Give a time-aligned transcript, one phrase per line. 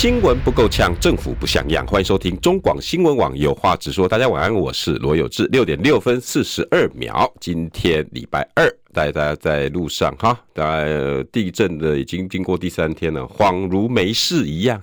[0.00, 1.86] 新闻不够呛，政府不像样。
[1.86, 4.08] 欢迎收听中广新闻网有话直说。
[4.08, 5.44] 大家晚安，我是罗有志。
[5.52, 10.40] 六点六分四十二秒，今天礼拜二，带大家在路上哈。
[10.54, 14.80] 大概地震的已经经过第三天了，恍如没事一样。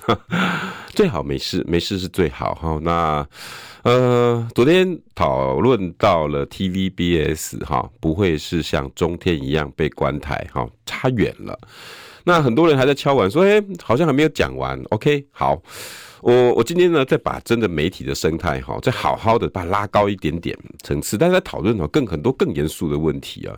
[0.90, 2.80] 最好没事，没事是最好哈。
[2.84, 3.28] 那
[3.82, 11.58] 呃，昨天讨论到了 TVBS 哈，不会是像中天一样被关台哈，差远了。
[12.28, 14.78] 那很多人还在敲碗说，哎，好像还没有讲完。
[14.90, 15.58] OK，好，
[16.22, 20.54] 我我今天呢，再把真的媒体的生态哈，再好好的把它拉高一点点
[20.84, 23.58] 层次，大家讨论哦更很多更严肃的问题啊。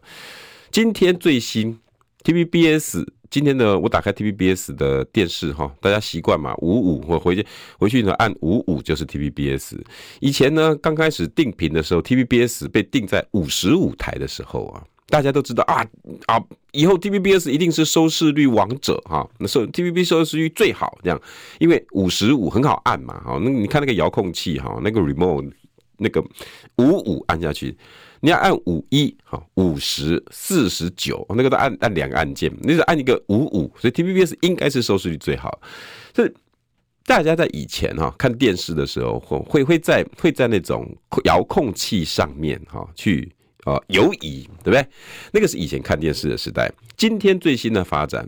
[0.69, 1.79] 今天最新
[2.23, 7.43] TVBS，今天呢，我打开 TVBS 的电视哈，大家习惯嘛，五五我回去
[7.79, 9.79] 回去呢按五五就是 TVBS。
[10.19, 14.83] 以前呢，刚开始定频的时候，TVBS 被定在五十五台的时候啊。
[15.09, 15.85] 大家都知道啊
[16.27, 16.39] 啊，
[16.71, 21.19] 以后 TVBS 一定是收视率王者哈，那收 TVB 收视率最好这样，
[21.59, 25.51] 因为五十五很好按嘛哈，那你看那个遥控器哈，那个 remote
[25.97, 26.21] 那个
[26.77, 27.75] 五五按下去，
[28.19, 35.59] 你要按五一哈，五十四十九那个都按按两个按键，那是按一个五五，所以 TVBS 应该是收视率最好。
[36.13, 36.31] 所以
[37.05, 43.31] 大家在以前哈看电视的时候，会会在会在那种遥控器上面哈去。
[43.69, 44.85] 啊，游移对不对？
[45.31, 46.71] 那个是以前看电视的时代。
[46.97, 48.27] 今天最新的发展，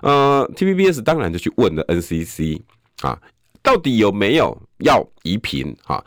[0.00, 2.60] 呃，TVBS 当然就去问了 NCC
[3.00, 3.18] 啊，
[3.62, 6.02] 到底有没有要移频啊？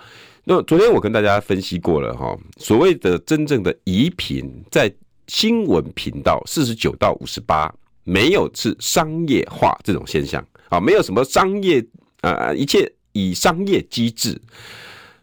[0.46, 4.92] 那昨天我跟大家分析过了哈，所谓的真正的移频，在
[5.28, 7.72] 新闻频道四十九到五十八，
[8.04, 11.86] 没有是商业化这种现象啊，没有什么商业
[12.22, 14.42] 啊，一切以商业机制。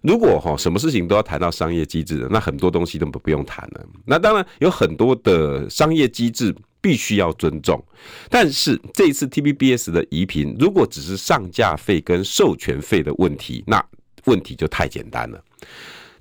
[0.07, 3.85] 如果哈什么事情都要谈到商业机制的，那很多东西都不不用谈了。
[4.05, 7.85] 那当然有很多的商业机制必须要尊重，
[8.31, 13.85] 但是这一次 T B B S 的移频，如果只是上架费跟授权费的问题，那
[14.27, 15.43] 问题就太简单了。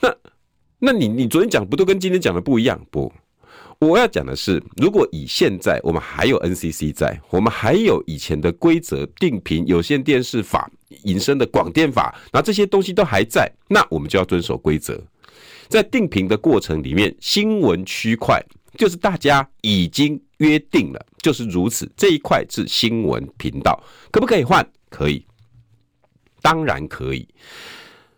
[0.02, 0.16] 那
[0.79, 2.84] 那你你昨天讲不都跟今天讲的不一样？
[2.90, 3.13] 不。
[3.80, 10.69] 我要讲的是，如果以现在我们还有 NCC 在，我们还有以前的规则、定频、有线电视法
[11.03, 15.00] 引申的广电法，那这些东西都还在，那我们就要遵守规则。
[15.68, 18.41] 在定频的过程里面，新闻区块
[18.78, 21.91] 就是大家已经约定了，就是如此。
[21.97, 24.66] 这一块是新闻频道，可不可以换？
[24.90, 25.25] 可以，
[26.41, 27.28] 当然可以。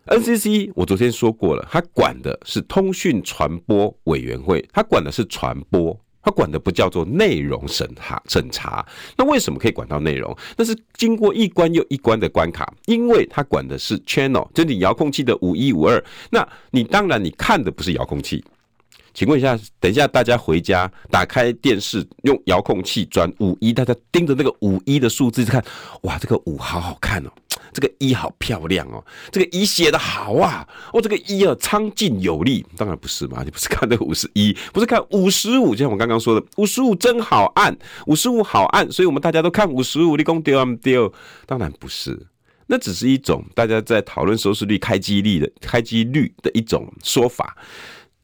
[0.08, 8.86] NCC，我昨天说过了，他管的是通讯传播委员会，他管的是传播，他管的不叫做内容审查审查。
[9.18, 10.34] 那为什么可以管到内容？
[10.56, 16.02] 那是经过一关又一关的关卡，因为他管的是 channel，就是你遥控器的五一五二。
[16.30, 18.42] 那你当然你看的不是遥控器。
[19.12, 25.62] 请问一下，等一下大家回家打开电视，用遥控器转五一，大家盯着那个五一的数字看，
[26.02, 27.30] 哇，这个五好好看哦。
[27.78, 41.12] 这个一好漂亮哦，这个一写得好啊，哦，这个一啊苍劲有力，当然不是嘛，你不是看那个五十一，不是看五十五，就像我刚刚说的，五十五真好按，五十五好按，所以我们大家都看五十五，你讲对不对？
[41.46, 42.18] 当然不是，
[42.66, 47.56] 那只是一种大家在讨论收视率、开机率的开机率的一种说法，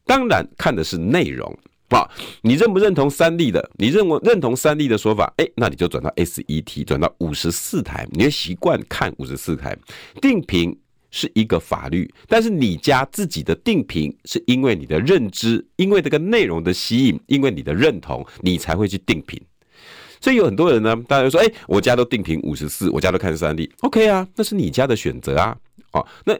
[0.04, 1.56] 当然看的是内容。
[1.94, 2.10] 好，
[2.42, 3.70] 你认不认同三立的？
[3.78, 5.32] 你认为认同三立的说法？
[5.36, 8.04] 哎，那你就转到 SET，转到五十四台。
[8.10, 9.78] 你会习惯看五十四台。
[10.20, 10.76] 定频
[11.12, 19.40] 是一个法律，但是你家自己的定频是因为你的认知，因为这个内容的吸引，因为你的认同，你才会去定频。
[20.20, 25.56] 所以有很多人呢，大家说，哎，我家都定频五十四，我家都看三 D，OK 啊，那是你家的选择啊。
[25.92, 26.36] 哦，那。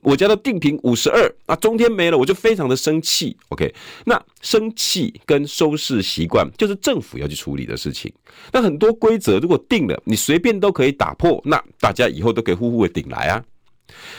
[0.00, 3.36] 我家的定频五十二啊，中天没了，我就非常的生气。
[3.48, 3.74] OK，
[4.04, 8.12] 那生气跟收视习惯就是政府要去处理的事情。
[8.52, 13.44] 那很多规则如果定了，你随便都可以打破，那大家以后都可以呼呼的顶来啊。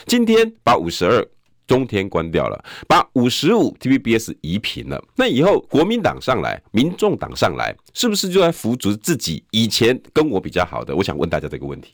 [0.06, 1.26] 今天把五十二
[1.66, 10.96] 中天关掉了，把五十五 TVBS 移频了，那以后国民党上来，民众党上来，是不是就在扶植自己以前跟我比较好的？
[10.96, 11.94] 我想问大家这个问题，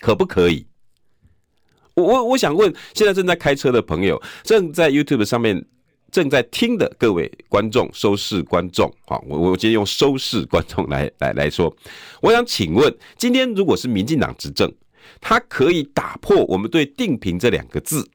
[0.00, 0.64] 可不可以？
[1.98, 5.64] 我我我想问，现在正在开车的朋友，正在 YouTube 上面
[6.12, 11.74] 正在听的各位观众、收视观众，好，我我今天用收视观众来来来说，
[12.20, 14.72] 我想请问，今天如果是民进党执政，
[15.20, 18.08] 他可以打破我们对定频这两个字，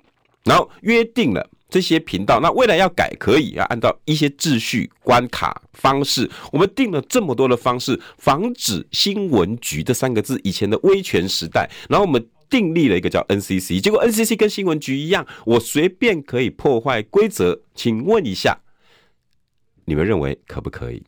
[0.46, 18.60] 然后约定了这些频道，那未来要改可以，要按照一些秩序、关卡、方式，我们定了这么多的方式，防止新闻局这三个字以前的威权时代，然后我们订立了一个叫 NCC，结果 NCC 跟新闻局一样，我随便可以破坏规则，请问一下，
[19.86, 21.04] 你们认为可不可以？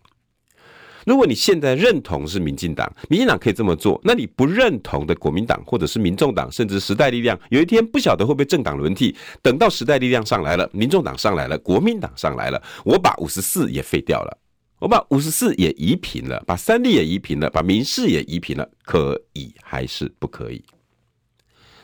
[1.06, 14.36] 如果你现在认同是民进党，民进党可以这么做，那你不认同的国民党或者是民众党，甚至时代力量，有一天不晓得会不会政党轮替，等到时代力量上来了，民众党上来了，国民党上来了，我把五十四也废掉了，
[14.80, 20.64] 我把五十四也移平了，把三立也移平了，把民视也移平了，可以还是不可以？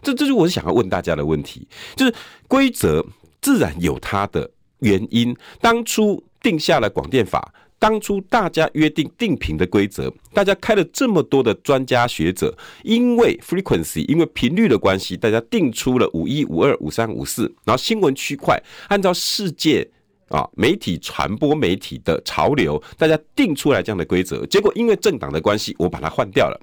[0.02, 2.14] 这这就是我想要问大家的问题，就是
[2.48, 3.06] 规则
[3.42, 4.50] 自然有它的
[4.80, 7.54] 原因，当初定下了广电法。
[7.80, 18.56] 当初大家约定定频的规则，大家开了这么多的专家学者，因为 frequency，因为频率的关系，大家定出了五一、五二、五三、五四，然后新闻区块
[18.90, 19.90] 按照世界
[20.30, 24.46] 啊媒体传播媒体的潮流，大家定出来这样的规则。
[24.46, 26.62] 结果因为政党的关系，我把它换掉了。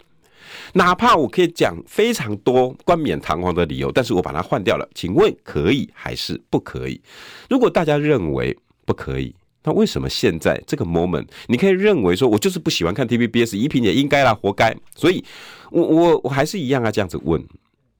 [0.74, 4.88] 哪怕我可以讲非常多冠冕堂皇的理由，但是我把它换掉了。
[4.94, 7.00] 请问可以还是不可以？
[7.48, 9.34] 如果大家认为不可以，
[9.64, 14.74] 那为什么现在这个 moment，你可以认为说，我就是不喜欢看 TVBS，移平也应该啦，活该。
[14.96, 15.24] 所以，
[15.70, 17.44] 我我我还是一样啊，这样子问：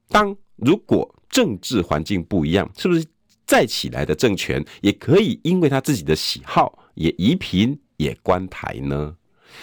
[0.09, 3.05] 当如果政治环境不一样，是不是
[3.45, 9.15] 再起来的政权也可以因为他自己的喜好也移平也关台呢？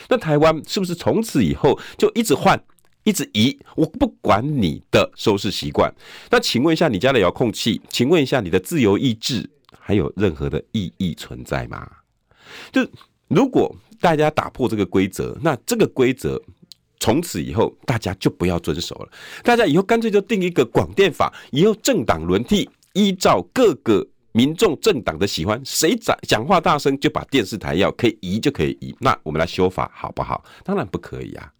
[0.10, 2.62] 那台湾是不是从此以后就一直换，
[3.06, 3.58] 一直移？
[3.76, 5.94] 我不管你的收视习惯。
[6.30, 7.80] 那请问一下，你家的遥控器？
[7.88, 9.50] 请问一下，你的自由意志？
[9.80, 11.88] 还有任何的意义存在吗？
[12.72, 12.86] 就
[13.28, 16.42] 如果大家打破这个规则，那这个规则
[17.00, 19.10] 从此以后大家就不要遵守了。
[19.44, 28.96] 大家以后干脆就定一个广电法，以后政党轮替，依照各个民众政党的喜欢，谁讲讲话大声就把电视台要可以移就可以移。
[29.00, 30.44] 那我们来修法好不好？
[30.64, 31.52] 当然不可以啊！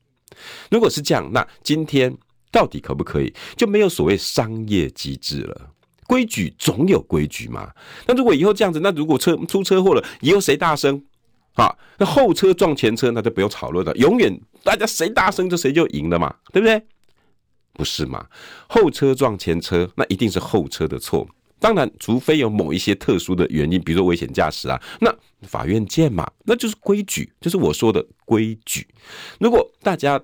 [0.70, 2.16] 如果是这样，那今天
[2.52, 3.34] 到底可不可以？
[3.56, 5.70] 就没有所谓商业机制了。
[6.08, 7.72] 规矩总有规矩嘛。
[8.06, 11.04] 那如果以后这样子，那如果车出车祸了，以后谁大声
[11.54, 11.76] 啊？
[11.98, 13.96] 那后车撞前车，那就不用讨论了。
[13.96, 16.82] 永远大家谁大声就谁就赢了嘛，对不对？
[17.74, 18.26] 不是嘛？
[18.68, 21.28] 后车撞前车，那一定是后车的错。
[21.60, 25.14] 当然，除非有某一些特殊的原因，比如说危险驾驶啊，那
[25.48, 26.30] 法院见嘛。
[26.44, 28.88] 那就是规矩，就是我说的规矩。
[29.40, 30.22] 如果大家。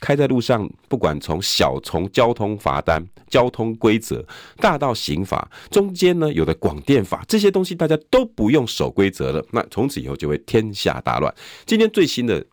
[0.00, 4.26] 开在路上，不管从小从交通罚单、交通规则，
[4.56, 11.32] 大到刑法，中间呢有的广电法这些东西，大家都不用守规则了，那从此以后就会天下大乱。
[11.64, 12.44] 今天最新的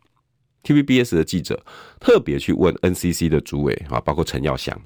[0.61, 1.59] TVBS 的记者
[1.99, 4.79] 特别去问 NCC 的主委啊，包括陈耀祥，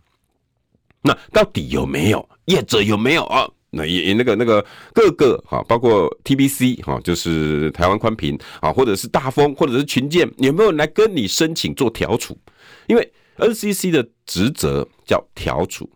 [1.03, 3.47] 那到底有没有业者有没有啊？
[3.75, 4.63] 那也那个那个
[4.93, 12.37] 各个哈，包括 TBC 哈，就是台湾宽频啊，或者是大风，或者是群建，有没有来跟你申请做调处？
[12.85, 15.89] 因为 NCC 的职责叫调处，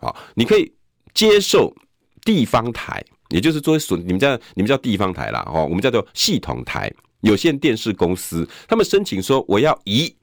[0.00, 0.70] 啊，你可以
[1.14, 1.74] 接受
[2.22, 6.92] 地方台，也就是作为损，你们叫你们叫地方台啦，哦，我们叫做系统台
[7.22, 10.14] 有线电视公司，他们申请说我要移，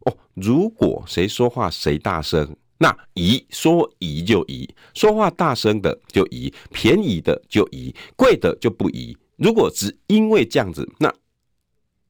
[0.00, 2.54] 哦，如果谁说话谁大声。
[2.82, 9.16] 那移说移就移，说话大声的就移，便宜的就移，贵的就不移。
[9.36, 11.14] 如果只因为这样子，那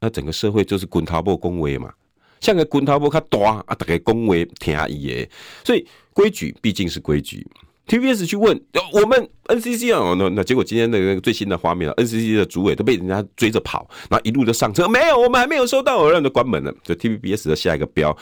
[0.01, 1.93] 那整个社会就是滚头波恭维嘛，
[2.41, 5.29] 像个滚头波他大啊，大家恭维听伊的。
[5.63, 7.47] 所以规矩毕竟是规矩。
[7.87, 8.59] TVBS 去问
[8.95, 16.75] 我们 NCC 啊，那那结果今天那个最新的画面，NCC 的主委都被人家追着跑，然后一路的上车，没有，我们还没有收到，我让就关门了。
[16.83, 18.17] 就 TVBS 的下一个标。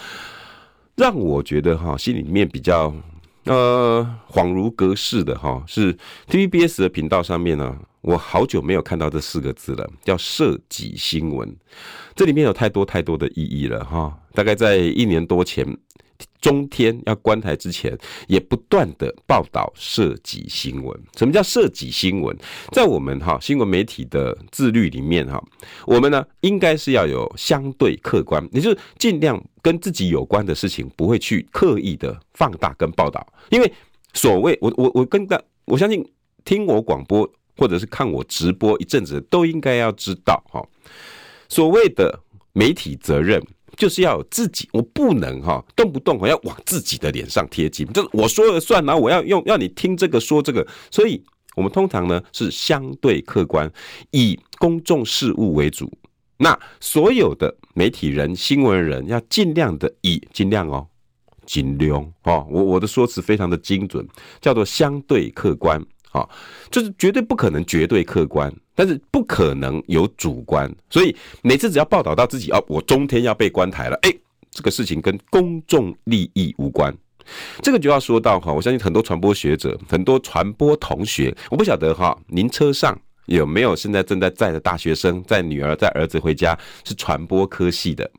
[1.00, 2.94] 让我觉得哈，心里面比较
[3.44, 5.96] 呃恍如隔世的哈，是
[6.28, 11.56] TVBS 的频道上面呢，我好久没有看到这四个字了，叫涉己新闻。
[12.14, 15.66] 这里面有太多太多的意义了哈，大概在一年多前。
[16.40, 17.96] 中天要关台之前，
[18.26, 20.98] 也不断的报道涉及新闻。
[21.16, 22.36] 什么叫涉及新闻？
[22.72, 25.42] 在我们哈新闻媒体的自律里面哈，
[25.86, 33.26] 我们呢应该是要有相对客观，也就是尽量跟自己有关的事情，不会去刻意的放大跟报道。
[33.50, 33.72] 因为
[34.14, 36.06] 所谓我我我跟大我相信
[36.44, 40.66] 听我广播或者是看我直播一阵子，都应该要知道哈，
[41.48, 42.18] 所谓的
[42.52, 43.42] 媒体责任。
[43.80, 51.24] 就是要有自己，我不能哈动不动我要往自己的脸上贴金，就是我说了算，然后我要用要你听这个说这个，所以
[51.56, 53.72] 我们通常呢是相对客观，
[54.10, 55.90] 以公众事务为主。
[56.36, 60.86] 那所有的媒体人、新闻人要尽量的以尽量哦，
[61.46, 64.06] 尽量哦，我我的说辞非常的精准，
[64.40, 65.82] 叫做相对客观，
[66.12, 66.28] 啊，
[66.70, 70.74] 就是绝对不可能绝对客观，但是不可能有主观。
[70.88, 74.10] 所以每次只要报道到自己哦，我中天要被关台了，哎，
[74.50, 76.96] 这个事情跟公众利益无关。
[77.60, 88.10] 这个就要说到哈，我相信很多传播学者、很多传播同学，我不晓得哈，您车上有没有现在正在载的大学生，载女儿、载儿子回家是传播科系的？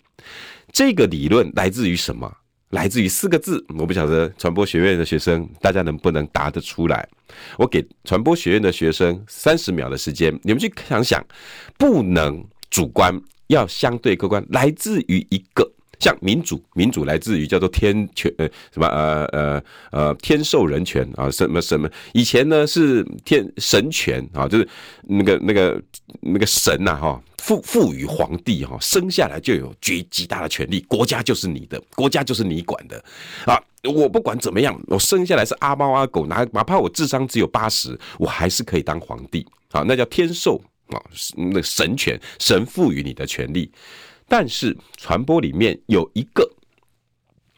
[0.72, 2.32] 这个理论来自于什么？
[2.72, 7.08] 来自于四个字，我不晓得传播学院的学生大家能不能答得出来？
[7.58, 11.26] 我给传播学院的学生三十秒的时间，你们去想想，
[11.78, 15.70] 不能主观，要相对客观，来自于一个。
[16.02, 24.68] 像民主，民主来自于叫做天权，呃，什么呃呃呃天授人权啊，什么什么，以前呢是天神权啊，就是
[25.04, 25.80] 那个那个
[26.20, 32.98] 那个神呐哈，赋赋予皇帝哈，生下来就有极极大的权力，国家就是你的，国家就是你管的
[33.46, 40.98] 啊，我不管怎么样，我生下来是阿猫阿狗，哪哪怕我智商只有八十，我还是可以当皇帝啊，那叫天授啊，
[41.38, 43.72] 那神权，神赋予你的权利。
[44.32, 46.50] 但是传播里面有一个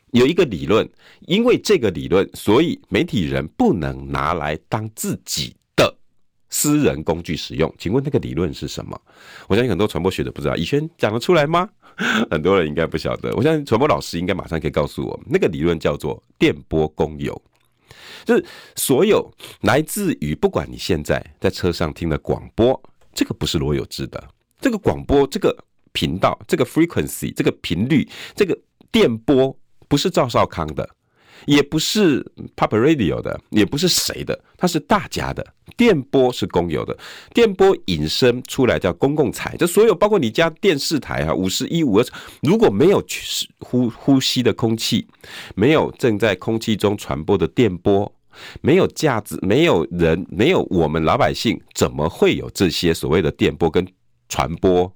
[0.09, 0.89] 有一个理论，
[1.27, 5.95] 因为这个理论，所以媒体人不能拿来当自己的
[6.49, 7.71] 私人工具使用。
[7.77, 8.99] 请问那个理论是什么？
[9.47, 11.69] 我相信很多传播学者不知道，以轩讲得出来吗？
[12.31, 13.31] 很多人应该不晓得。
[13.35, 17.39] 我相信传播老师应该马上可以告诉我，那个理论叫做电波公有，
[18.25, 18.43] 就是
[18.75, 22.81] 所有来自于不管你现在在车上听的广播，
[23.13, 24.27] 这个不是罗有志的，
[24.59, 25.55] 这个广播这个。
[25.93, 28.57] 频道这个 frequency 这个频率这个
[28.91, 29.57] 电波
[29.88, 30.88] 不是赵少康的，
[31.45, 32.19] 也不是
[32.55, 35.45] p a p a Radio 的，也不是谁的，它是大家的。
[35.75, 36.95] 电波是公有的，
[37.33, 42.05] 电波引申出来叫公共财，就所有包括你家电视台啊，五十一五二，
[42.43, 43.03] 如果没有
[43.59, 45.07] 呼呼吸的空气，
[45.55, 48.13] 没有正在空气中传播的电波，
[48.62, 53.88] 没有价值，没有人，没有我们老百姓，怎么会有这些所谓的电波跟
[54.29, 54.95] 传播？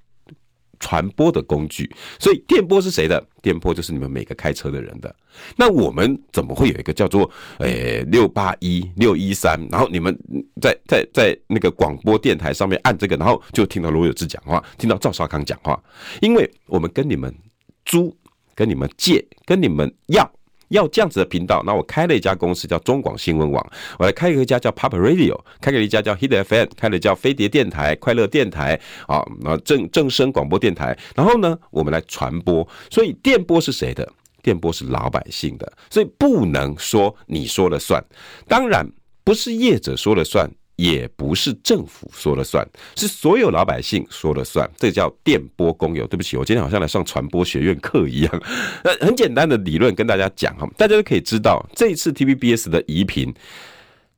[0.87, 3.21] 传播的工具，所以电波是谁的？
[3.41, 5.13] 电波就是你们每个开车的人的。
[5.57, 7.29] 那我们怎么会有一个叫做
[7.59, 9.59] 诶六八一六一三？
[9.69, 10.17] 然后你们
[10.61, 15.77] 在在在那个广播电台上面按这个，然后就听到罗有志讲话，听到赵少康讲话。
[16.21, 17.35] 因为我们跟你们
[17.83, 18.15] 租，
[18.55, 20.31] 跟你们借，跟你们要。
[20.69, 32.67] 要这样子的频道，那我开了一家公司叫中广新闻网，我来开一家叫 Pop Radio，开了一家叫 Hit FM，开了叫飞碟电台、快乐电台啊，那正正声广播电台，然后呢，我们来传播。
[32.89, 34.11] 所以电波是谁的？
[34.43, 38.03] 电波是老百姓的，所以不能说你说了算。
[38.47, 38.89] 当然
[39.23, 40.49] 不是业者说了算。
[40.77, 42.65] 也不是政府说了算，
[42.95, 46.07] 是所有老百姓说了算，这叫电波公有。
[46.07, 48.43] 对不起，我今天好像来上传播学院课一样。
[48.83, 53.33] 呃， 很简单的理论跟大家讲哈，大家都可以知道，这一次 TVBS 的移频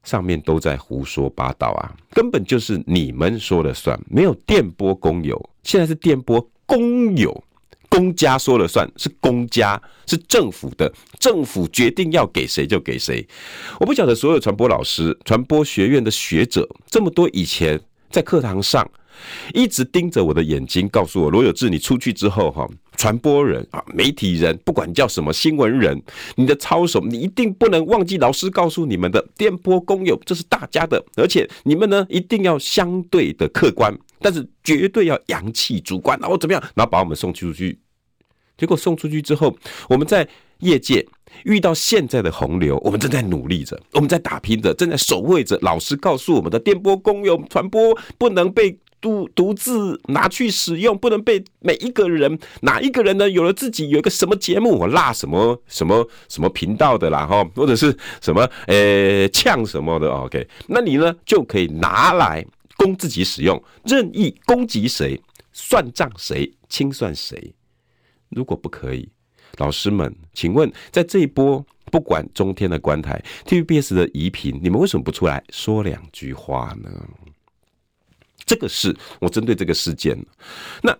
[0.03, 7.43] 上面都在胡说八道啊，根本就是你们说了算，没有电波公有，现在是电波公有。
[7.89, 13.27] 公家说了算，是公家，是政府的，政府决定要给谁就给谁。
[13.79, 17.79] 我不晓得所有传播老师、传播学院的学者，这么多以前
[18.11, 18.89] 在课堂上
[19.53, 26.01] 一直盯着我的眼睛，告诉我罗有志，你出去之后哈，传播人啊，媒体人，不管叫什么新闻人，
[26.35, 33.93] 你的操守，你一定不能忘记老师告诉你们的电波公有，这是大家的，而且你们呢一定要相对的客观。
[34.19, 36.61] 但是绝对要扬弃主观，然后怎么样？
[36.75, 37.79] 然后把我们送出去。
[38.57, 39.55] 结果送出去之后，
[39.87, 40.27] 我们在
[40.59, 41.07] 业界
[41.43, 53.29] 遇到现在的洪流，我们正在努力着，我们在打拼着，正在守卫着老师告诉我们的电波公用传播不能被独独自拿去使用，不能被每一个人哪一个人呢？
[53.29, 62.45] 有了自己有一个什么节目，我拉什么什么什么频道的啦，哈，或者是什么呃呛什么的，OK，那你呢就可以拿来。
[62.79, 65.21] 供自己使用，任意攻击谁，
[65.51, 67.53] 算账谁，清算谁。
[68.29, 69.09] 如果不可以，
[69.57, 76.89] 老师们，请问，在这一波不管中天的关台，TVBS 的移频，你们为什么不出来说两句话呢？
[78.45, 80.17] 这个是我针对这个事件。
[80.81, 80.97] 那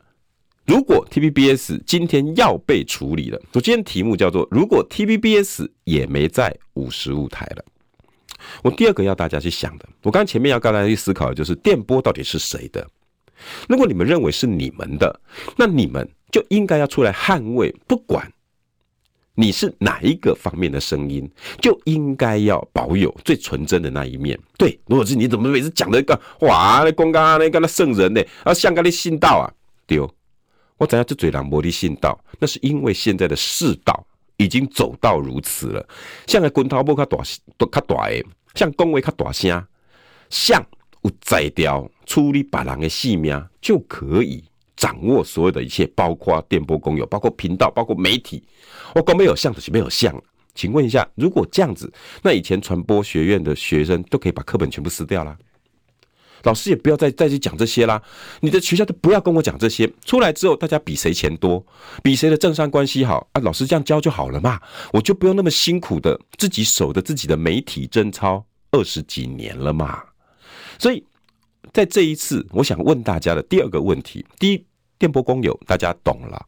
[0.65, 7.63] 如果 TVBS 今天要被处理了，我今天题目叫做“如果 TVBS 也没在五十五台了”。
[8.63, 12.88] 我第二个要大家去想的，我刚前面要跟大家去思考的就是电波到底是谁的？
[13.67, 15.19] 如果你们认为是你们的，
[15.55, 18.29] 那你们就应该要出来捍卫，不管
[19.36, 21.29] 你是哪一个方面的声音，
[21.62, 24.38] 就应该要保有最纯真的那一面。
[24.58, 28.22] 对，如果是你怎么每次讲的一个哇，那公刚那个那圣人呢？
[28.43, 29.48] 啊，像个你信道啊？
[29.88, 30.13] 丢，
[30.77, 32.19] 我怎样这嘴狼魔力信道？
[32.39, 34.05] 那是因为现在的世道。
[34.39, 35.86] 已经走到如此了，
[36.25, 37.17] 像个滚头波卡大，
[37.58, 39.63] 都卡大诶，像恭维卡大声，
[40.29, 40.65] 像
[41.01, 44.41] 有宰掉处理别人的性命，就可以
[44.77, 48.41] 掌握所有的一切，包括电波公有，包括频道，包括媒体。
[48.96, 50.15] 我讲没有像就是没有像。
[50.55, 51.91] 请问一下，如果这样子，
[52.24, 55.38] 那以前传播学院的学生都可以把课本全部撕掉了，
[56.43, 58.01] 老师也不要再再去讲这些啦。
[58.41, 61.65] 你的学校都不要跟我讲这些，出来之后大家比谁钱多，
[62.03, 64.60] 比谁的政商关系好啊，老师这样教就好了嘛，
[64.93, 70.03] 我就不用那么辛苦的自己守着自己的媒体贞操二十几年了嘛。
[70.77, 71.03] 所以
[71.74, 74.65] 在这一次，我想问大家的第二个问题：第一，
[74.98, 76.46] 电波公有大家懂了。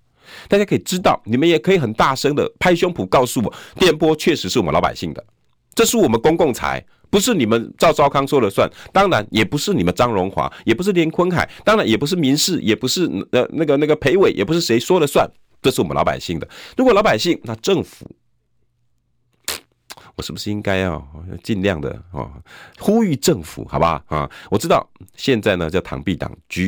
[0.47, 5.25] 大家可以知道，你们也可以很大声的拍胸脯告诉我，电波确实是我们老百姓的，
[5.75, 15.29] 这是我们公共财，不是你们赵昭康说了算，当然也不是你们张荣华，也不是连坤海，当然也不是民事，也不是呃那个那个裴伟，也不是谁说了算，
[15.61, 16.49] 这是我们老百姓的。
[16.75, 18.09] 如果老百姓，那政府，
[20.15, 21.05] 我是不是应该要
[21.43, 22.31] 尽量的啊，
[22.79, 24.27] 呼吁政府，好吧啊？
[24.49, 26.61] 我知道现在呢叫螳臂挡车。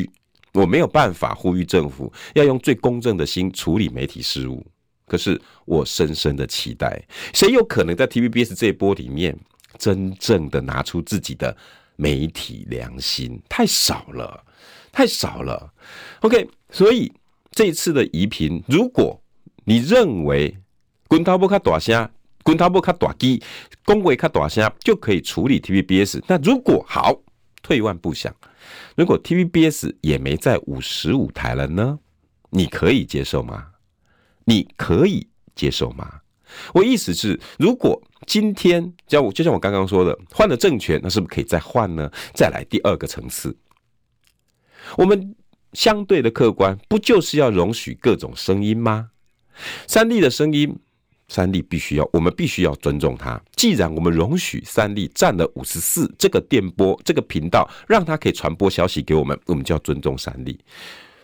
[0.52, 4.64] 我没有办法呼吁政府要用最公正的心处理媒体事务，
[5.04, 9.36] 可是我深深的期待，谁有可能在 TVBS 这一波里面
[9.78, 11.56] 真正的拿出自己的
[11.96, 13.40] 媒体良心？
[13.48, 14.44] 太少了，
[14.92, 15.72] 太少了。
[16.20, 17.12] OK，所以
[17.50, 19.20] 这一次的移频，如果
[19.64, 20.56] 你认为
[21.08, 22.10] 滚刀不卡大声，
[22.42, 23.42] 滚刀不卡大机，
[23.84, 27.14] 恭维卡大声就可以处理 TVBS，那如果好，
[27.62, 28.34] 退一万步想。
[28.96, 31.98] 如果 TVBS 也没在五十五台了呢？
[32.50, 33.66] 你可以接受吗？
[34.44, 36.20] 你可以接受吗？
[36.72, 42.10] 我意思是，如果今天叫我就像我刚刚说的，换了政权，那是不是可以再换呢？
[42.34, 43.56] 再来第二个层次，
[44.96, 45.34] 我们
[45.72, 49.10] 相对的客观，不就是要容许各种声音吗？
[49.86, 50.78] 三立的声音。
[51.26, 53.40] 三立必须要，我们必须要尊重他。
[53.56, 60.60] 既然我们容许三立占了五十四这个电波这个频道，让他可以传播消息给我们，我们就要尊重三立。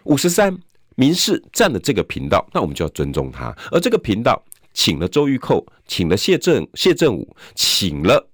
[0.05, 0.59] 五十三
[0.97, 3.55] 民视占了这个频道，那我们就要尊重他。
[3.71, 8.29] 而这个频道请了周玉蔻，请了谢震谢震武，请了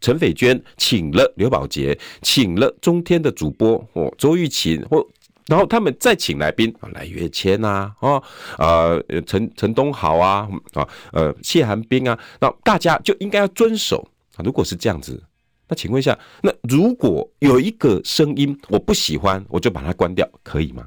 [0.00, 5.06] 陈斐娟，请了刘宝杰，请了中天的主播哦周玉琴或。
[5.46, 8.22] 然后他们再请来宾啊，赖岳谦呐，啊，
[8.56, 14.44] 呃，陈陈东豪啊，啊，呃，谢寒冰啊，那大家就应该要遵守啊。
[14.44, 15.20] 如果是这样子，
[15.66, 20.86] 那请问一下，那如果有一个声音我不喜欢，我就把它关掉，可以吗？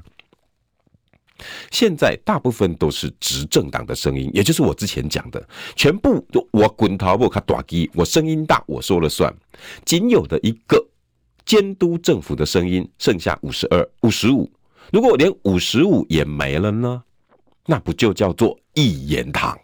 [1.70, 9.34] 现在大部分都是执政党的声音，也就是我之前讲的，全部都我滚头不卡大机，我声音大，我说了算，
[9.84, 10.84] 仅有的一个。
[11.46, 14.50] 监督政府的声音剩下五十二、五十五，
[14.90, 17.02] 如果连五十五也没了呢？
[17.66, 19.54] 那不就叫做一言堂？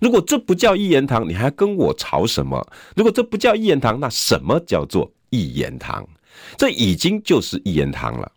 [0.00, 2.64] 如果这不叫一言堂，你还跟我吵什么？
[2.94, 6.08] 如果这不叫一言堂，那什么叫做一言堂？
[6.56, 8.30] 这已经就是一言堂了。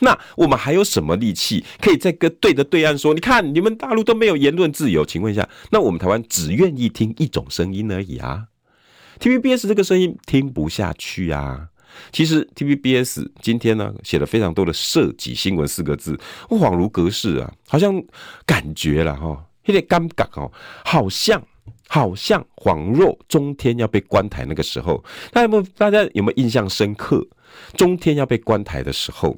[0.00, 3.14] 那我们还有什么力气可以再跟对着对岸说？
[3.14, 8.46] 你看你们大陆都没有言论自由，请问一下，那我们台湾只愿意听一种声音而已啊
[9.18, 11.68] ？TVBS 这个声音听不下去啊。
[12.12, 16.16] 其实 TVBS 今天呢写了非常多的涉及新闻四个字，
[16.48, 18.00] 恍如隔世啊，好像
[18.46, 20.52] 感觉了哈，有点尴尬哦，
[20.84, 21.42] 好像
[21.88, 27.26] 好像恍若中天要被关台那个时候，大家有没有大家有没有印象深刻？
[27.74, 29.36] 中天要被关台的时候，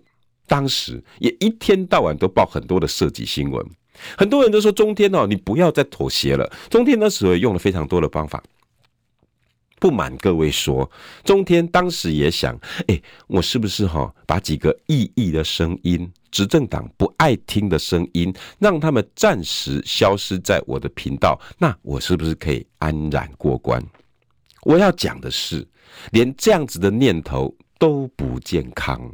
[0.50, 3.64] 当时也一天到晚都报很多的涉及新闻，
[4.18, 6.52] 很多人都说中天哦，你不要再妥协了。
[6.68, 8.42] 中天那时候用了非常多的方法。
[9.78, 10.90] 不瞒各位说，
[11.22, 12.58] 中天当时也想，
[12.88, 23.80] 哎、我是不是哈把几个异议的声音、执政党不爱听的声音，让他们暂时消失在我的频道，那我是不是可以安然过关？
[24.64, 25.64] 我要讲的是，
[26.10, 29.10] 连这样子的念头都不健康。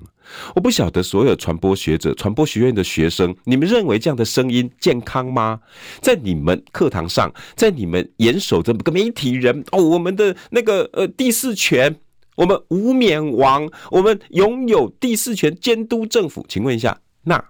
[0.57, 5.61] 我不晓得所有传播学者、传播学院的学生，你们认为这样的声音健康吗？
[6.03, 11.95] 在你们课堂上，在你们严守这么个媒体人哦，我们的那个呃第四权，
[12.35, 16.45] 我们无冕王，我们拥有第四权监督政府。
[16.49, 17.43] 请问一下，那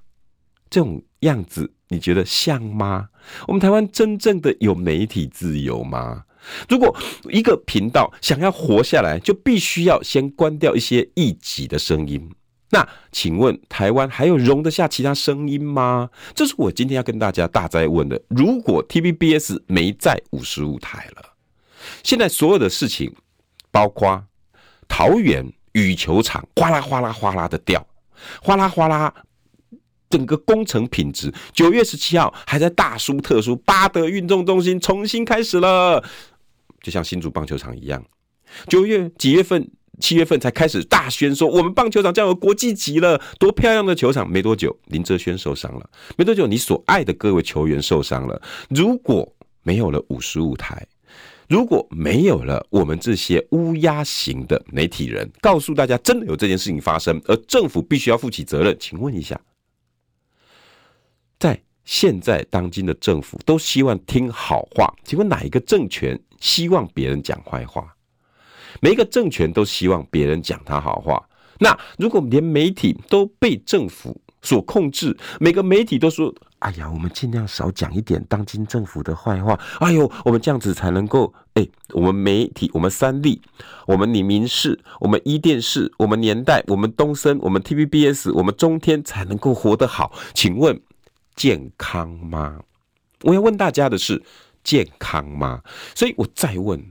[0.69, 3.09] 这种样子你觉得像吗？
[3.49, 6.25] 我们台湾真正的有媒体自由吗？
[6.69, 6.95] 如果
[7.31, 12.31] 一个频道想要活下来，就必须要先关掉一些异己的声音。
[12.71, 16.11] 那请问台湾还有容得下其他声音吗？
[16.35, 18.21] 这是我今天要跟大家大再问的。
[18.29, 21.23] 如果 TVBS 没在五十五台了，
[22.03, 23.15] 现在所有的事情，
[23.71, 24.25] 包括
[24.89, 27.87] 桃园羽球场哗啦哗啦哗啦的掉，
[28.43, 29.15] 哗啦哗啦，
[30.11, 36.03] 整个工程品质，九月十七号还在大书特书，八德运动中心重新开始了，
[36.83, 38.05] 就像新竹棒球场一样，
[38.69, 39.71] 九月几月份？
[39.99, 44.31] 七月份才开始大宣说我们棒球场将有国际级了，多漂亮的球场！
[44.31, 48.43] 没多久，林哲轩受伤了，没多久，你所爱的各位球员受伤了。
[48.69, 50.87] 如果没有了五十五台，
[51.49, 59.41] 如果没有了我们这些乌鸦型的媒体人，告诉大家真的有这件事情发生，而政府必须要负起责任，请问一下，
[61.39, 67.95] 在现在当今的政府都希望听好话，请问哪一个政权希望别人讲坏话？
[68.81, 71.27] 每一个政权都希望别人讲他好话。
[71.59, 81.33] 那如果连媒体都被政府所控制，每个媒体都说：“哎呀，我们尽量少讲一点当今政府的坏话。”哎呦，我们这样子才能够……
[81.55, 83.41] 哎，我们媒体，我们三立，
[83.87, 90.13] 我们你民视，我们一电视，我们年代，我们东森，我们 TVBS，我们中天才能够活得好。
[90.35, 90.79] 请问
[91.37, 92.61] 健康吗？
[93.23, 94.21] 我要问大家的是
[94.65, 95.63] 健康吗？
[95.95, 96.83] 所以我再问。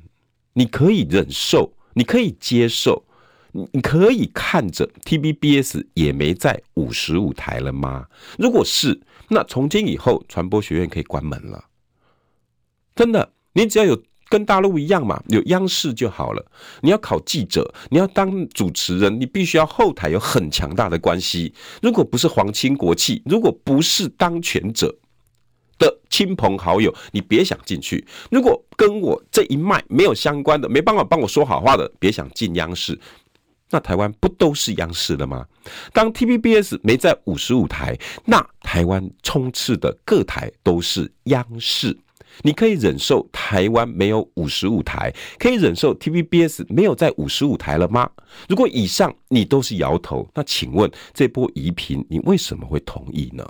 [0.58, 3.04] 你可以忍受，你可以接受，
[3.52, 8.08] 你可以看着 T B B S 也没在五十五台了吗？
[8.40, 11.66] 如果是，那从今以后传播学院可以关门了。
[12.96, 14.02] 真的，你只要有
[14.36, 16.46] 跟大陆一样嘛，有央视就好了。
[16.82, 21.54] 你要考记者，你要当主持人，你必须要后台有很强大的关系。
[21.82, 24.94] 如果不是皇亲国戚，如果不是当权者。
[25.78, 28.06] 的亲朋好友，你别想进去。
[28.30, 32.98] 如果跟我这一脉没有相关的，没办法帮我说好话的，别想进央视。
[33.70, 35.46] 那台湾不都是央视的吗？
[35.92, 41.98] 当 TVBS 没在五十五台，那台湾充斥的各台都是央视。
[42.42, 48.10] 你可以忍受台湾没有五十五台，可以忍受 TVBS 没有在五十五台了吗？
[48.48, 53.46] 如果以上你都是摇头，那请问这波移频你为什么会同意呢？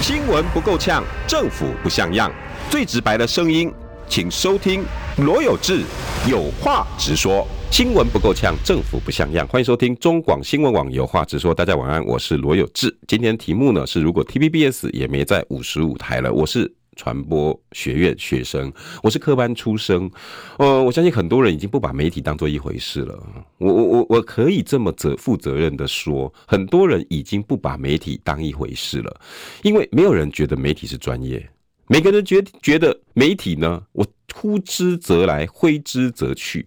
[0.00, 2.30] 新闻不够呛，政府不像样，
[2.70, 3.72] 最直白的声音，
[4.08, 4.84] 请收听
[5.18, 5.82] 罗有志
[6.28, 7.46] 有话直说。
[7.70, 11.52] 新闻不够呛，政府不像样，欢迎收听中广新闻网有话直说。
[11.52, 12.96] 大家晚安，我是罗有志。
[13.08, 16.72] 今天题目呢是，如果 TVBS 也没在五十五台了，我是。
[16.96, 20.10] 传播学院学生，我是科班出身，
[20.58, 23.18] 呃，我相信很多人已经不把媒体当做一回事了。
[23.58, 29.20] 我我我我可以这么责负责任的说，很多人已经不把媒体当一回事了，
[29.62, 31.48] 因为没有人觉得媒体是专业，
[31.88, 36.66] 每个人觉觉得媒体呢，我呼之则来，挥之则去。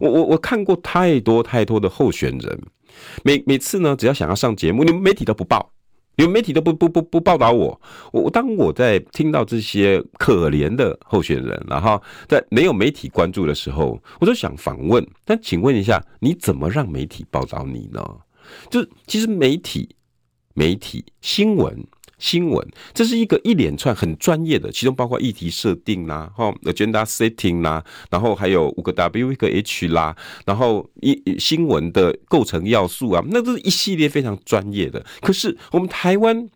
[0.00, 2.62] 我我我看过太多太多的候选人，
[3.24, 5.72] 每每次呢，只要想要上节目，你们媒体都不报。
[6.16, 7.80] 有媒体都不不不不报道我，
[8.12, 15.06] 我当我在听到这些可怜的候选人，然后在没有媒体关注的时候，我就想访问。
[15.24, 18.02] 但请问一下，你怎么让媒体报道你呢？
[18.70, 19.94] 就其实媒体、
[20.54, 21.86] 媒体新闻。
[22.18, 35.04] 新闻，这是一个一连串很专业的，其中包括议题设定啦，哈，agenda setting 啦，然后还有五个 W 一个 H 啦，然后一新闻的构成要素啊，那都是一系列非常专业的。
[35.20, 36.48] 可是我们台湾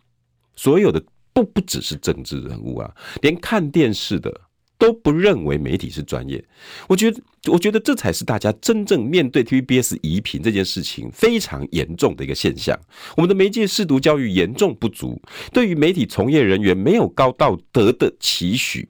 [0.55, 4.41] 所有的不不只是政治人物啊，连看电视的。
[4.81, 6.43] 都不认为媒体是专业，
[6.89, 12.75] 我觉得，我觉得这才是大家真正面对 TVBS 移频这件事情非常严重的一个现象。
[13.15, 15.21] 我们的媒介识读教育严重不足，
[15.53, 18.89] 对于媒体从业人员没有高道德的期许，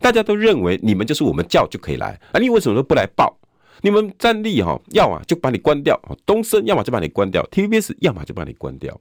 [0.00, 3.34] 大家都认为你们就是我们叫就可以来啊，你为什么都不来报？
[3.80, 9.00] 你们站立哈，要么就把你关掉，东森要么就把你关掉，TVBS 要么就把你关掉。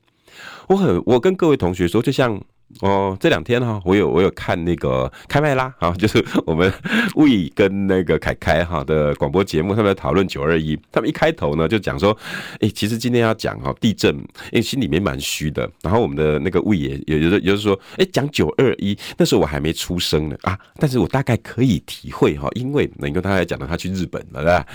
[0.70, 2.42] 我很，我跟各位同学说，就像。
[2.80, 6.72] 哦，这两天哈，我有我有看那个开麦啦啊， 就是我们
[7.16, 10.80] 魏跟那个凯凯哈的广播节目，他们在讨论九二一。
[10.92, 12.18] 他们一开头呢就讲说，
[12.60, 15.70] 哎，其实今天要讲哈地震，因为心里面蛮虚的。
[15.82, 24.66] 然后我们的那个魏也也就是也就是说，哎，讲九二一，那时候我还没出生呢啊，但是我大概可以体会哈，因为能够他还讲到他去日本了，对吧？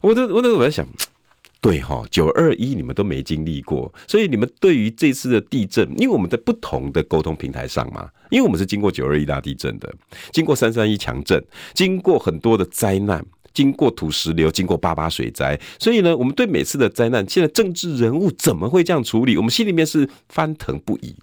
[0.00, 0.86] 我都我都我在想。
[1.60, 9.92] 对哈，九二一你们都没经历过，所以你们对于这次的地震，因为我们在不同的沟通平台上嘛，因为我们是经过九二一大地震的，
[10.32, 11.44] 经过三三一强震，
[11.74, 21.14] 经过很多的灾难，经过土石流，经过八八水灾，所以呢，我们对每次的灾难，现在政治人物怎么会这样处理，我们心里面是翻腾不已。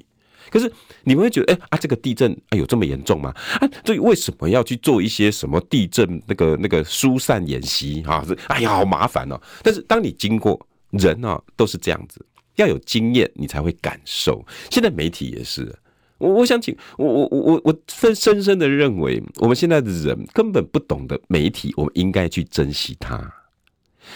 [0.49, 0.71] 可是
[1.03, 3.33] 你们会觉得，哎啊，这个地震啊有这么严重吗？
[3.59, 8.23] 啊，所以为什么要去做一些什么地震那个那个疏散演习啊？
[8.27, 9.39] 是哎呀，好麻烦哦。
[9.63, 10.59] 但是当你经过，
[10.91, 14.45] 人啊都是这样子，要有经验你才会感受。
[14.69, 15.73] 现在媒体也是，
[16.17, 23.17] 我我想请我我我我我深深深的认为，我们现在的人根本不懂得媒体，我们应该去珍惜它。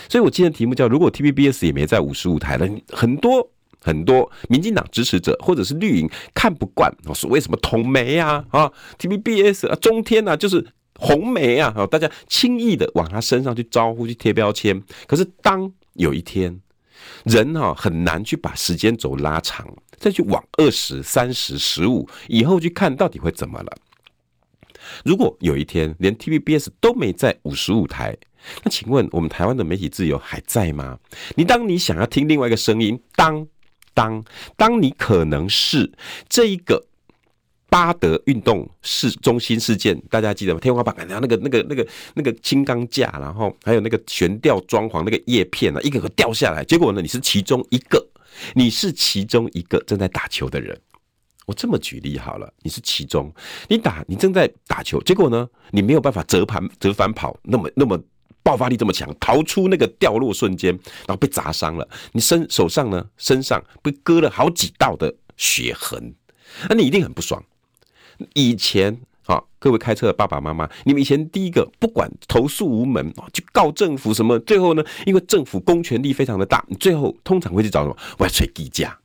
[0.07, 3.51] 所以我今天题目叫“如果 TVBS 也没在五十五台了”，很多。
[3.81, 10.65] 很多民进党支持者或者是绿营看不惯，所谓什么统媒啊啊，TVBS 啊，中天啊，就是
[10.95, 14.81] 红媒啊，大家轻易的往他身上去招呼、去贴标签。
[15.07, 16.61] 可是当有一天，
[17.25, 19.67] 人哈很难去把时间轴拉长，
[19.97, 23.75] 再去往二十三十、十五以后去看到底会怎么了。
[25.03, 28.15] 如果有一天连 TVBS 都没在五十五台，
[28.63, 30.99] 那请问我们台湾的媒体自由还在吗？
[31.35, 33.47] 你当你想要听另外一个声音，当
[33.93, 34.23] 当
[34.55, 35.91] 当你可能是
[36.29, 36.85] 这一个
[37.69, 40.59] 巴德运动事中心事件，大家记得吗？
[40.59, 48.05] 天花板然后那个那个那个那个轻钢架，然后还有那个悬吊装潢那个叶片啊，一个个掉下来， 结果呢，你是其中一个，
[48.55, 50.77] 你是其中一个正在打球的人。
[51.47, 53.33] 我这么举例好了，你是其中，
[53.67, 57.97] 你打你正在打球，结果呢，你没有办法折盘折返跑，那么那么
[58.43, 60.71] 爆发力这么强，逃出那个掉落瞬间，
[61.07, 66.15] 然后被砸伤了，你身手上呢，身上被割了好几道的血痕，
[66.69, 67.43] 那你一定很不爽。
[68.33, 77.97] 以前啊，各位开车的爸爸妈妈，你们以前第一个不管投诉无门，去告政府什么，最后呢，因为政府公权力非常的大，你最后通常会去找什么？
[78.17, 78.97] 我要催计价，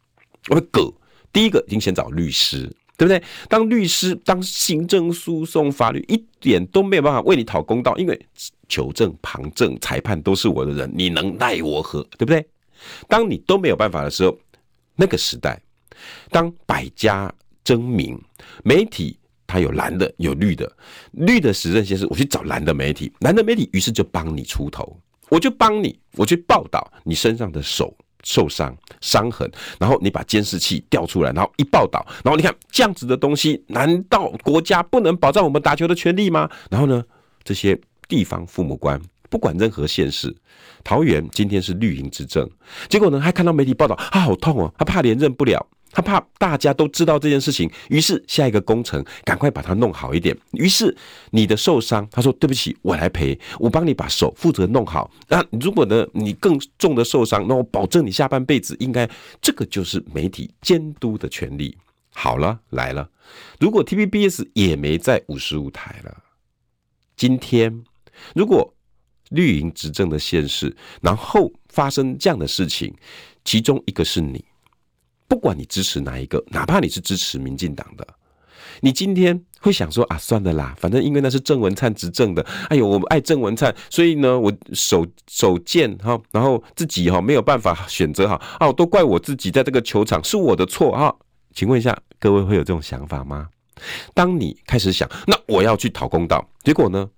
[0.49, 0.93] 我要割。
[1.33, 3.23] 第一个一定先找律师，对不对？
[3.49, 8.19] 当律师、当行政诉讼、法律一点都没有办法为你讨公道，因为
[8.69, 12.03] 求证、旁证、裁判都是我的人，你能奈我何？
[12.17, 12.47] 对不对？
[13.09, 14.37] 当你都没有办法的时候，
[14.95, 15.61] 那个时代，
[16.31, 17.33] 当百家
[17.65, 18.19] 争鸣，
[18.65, 20.71] 媒体它有蓝的有绿的，
[21.13, 27.95] 绿的时任先生，我去找蓝的媒体，蓝的媒体于是就帮你出头，我就帮你，我去报道你身上的手。
[28.27, 36.51] 受伤、伤痕，然后你把监视器调出来，然后一报道，然后你看这样子的东西，难道国家不能保障我们打球的权利吗？
[36.69, 37.05] 然后呢，
[37.45, 40.35] 这些地方父母官不管任何县市，
[40.83, 42.51] 桃园今天是绿营执政，
[42.89, 45.65] 结果呢，还看到媒体报道，啊好痛哦，他怕连任不了。
[45.97, 50.37] 他怕大家都知道这件事情，于是下一个工程赶快把它弄好一点。
[50.53, 50.95] 于是
[51.31, 55.11] 你的受伤，他说对不起，我来赔，我帮你把手负责弄好。
[55.27, 59.09] 那如果呢，你更重的受伤，那我保证你下半辈子应该
[59.41, 61.75] 这个就是媒体监督的权利。
[62.13, 63.09] 好了，来了，
[63.59, 66.15] 如果 TVBS 也没在五十五台了，
[67.17, 67.83] 今天
[68.35, 68.71] 如果
[69.31, 72.95] 绿营执政的现实，然后发生这样的事情，
[73.47, 74.45] 其中一个是你。
[75.29, 78.07] 不管你支持哪一个，哪怕你是支持民进党的，
[78.81, 91.15] 你今天会想说啊，算了啦，反正因为那是郑文灿执政的，哎呦，我爱郑文灿，所以呢，我手手贱哈，然后自己哈没有办法选择哈，啊，都怪我自己在这个球场是我的错哈。
[91.53, 93.49] 请问一下，各位会有这种想法吗？
[94.15, 97.09] 当你开始想，那我要去讨公道，结果呢，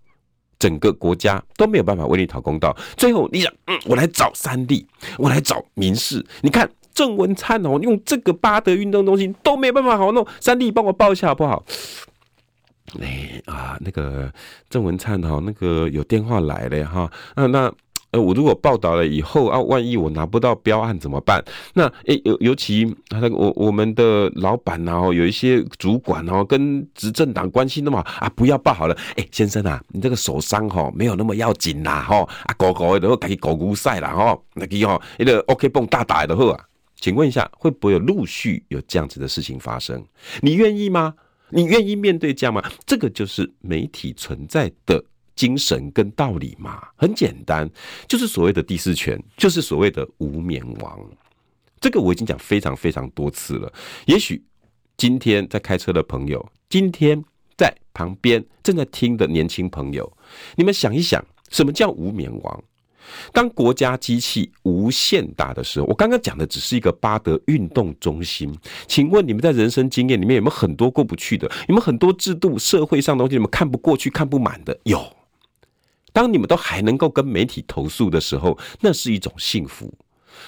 [0.59, 4.87] 整个国家都没有办法为你讨公道，最后你想，嗯，我来找三立，
[5.19, 6.69] 我来找民事，你看。
[6.99, 11.65] 郑文灿哦，用这个八德运动中心都没办法好弄，三弟帮我报一下好不好？
[13.01, 14.33] 哎啊，那个
[14.69, 17.73] 郑文灿哈，那个有电话来了哈，那那
[18.11, 21.41] 呃，我如果报道了以后啊，万一我拿不到标案怎么办？
[21.75, 28.97] 那哎尤尤其那个我我们的老板呐，有一些主管哦，跟执政党关系那么好啊，不要报好了。
[29.15, 36.65] 哎，先生啊，你这个手伤哈没有那么要紧啦哈，啊狗狗的都可以狗狗赛啦哈，那个哈那个 OK 蹦大大的好啊。
[37.01, 40.05] 请问一下，会不会有陆续有这样子的事情发生？
[40.43, 41.15] 你愿意吗？
[41.51, 42.63] 你愿意面对这样吗？
[42.85, 45.03] 这个就是媒体存在的
[45.35, 46.87] 精神跟道理嘛。
[46.97, 47.71] 很简单，
[48.07, 50.99] 就是所谓的第四权，就是所谓的无冕王。
[51.81, 53.73] 这个我已经讲非常非常多次了。
[54.07, 54.45] 也许
[54.97, 57.25] 今天在开车的朋友，今天
[57.57, 60.13] 在旁边正在听的年轻朋友，
[60.57, 62.65] 你们想一想，什么叫无冕王？
[63.33, 68.53] 当国家机器无限大的时候，我刚刚讲的只是一个巴德运动中心。
[68.87, 71.47] 请问你们在人生经验里面有没有很多过不去的？
[71.69, 74.79] 有没有很多制度、社会上的东西你们看不过去、看不满的？
[74.85, 75.05] 有。
[76.13, 79.93] 当你们都还能够跟媒体投诉的时候，那是一种幸福。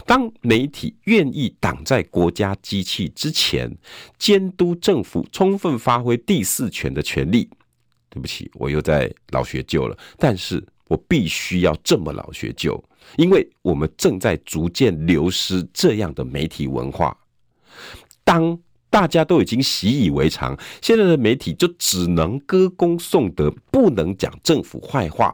[0.06, 3.76] 当媒体愿意挡在国家机器之前，
[4.18, 7.48] 监督政府，充分发挥第四权的权利。
[8.08, 10.64] 对不起，我又在老学究了，但是。
[10.90, 12.83] 我必须要这么老学究，
[13.16, 17.16] 因为我们正在逐渐流失这样的媒体文化。
[18.24, 18.59] 当
[18.90, 25.33] 大家都已经习以为常，现在的媒体就只能歌功颂德，不能讲政府坏话，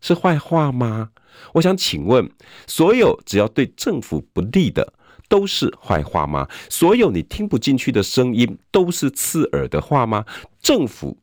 [0.00, 1.10] 是坏话吗？
[1.54, 2.30] 我想请问，
[2.68, 4.92] 所有只要对政府不利的，
[5.28, 6.48] 都是坏话吗？
[6.70, 10.24] 所有你听不进去的声音，都是刺耳的话吗？
[10.60, 11.18] 政府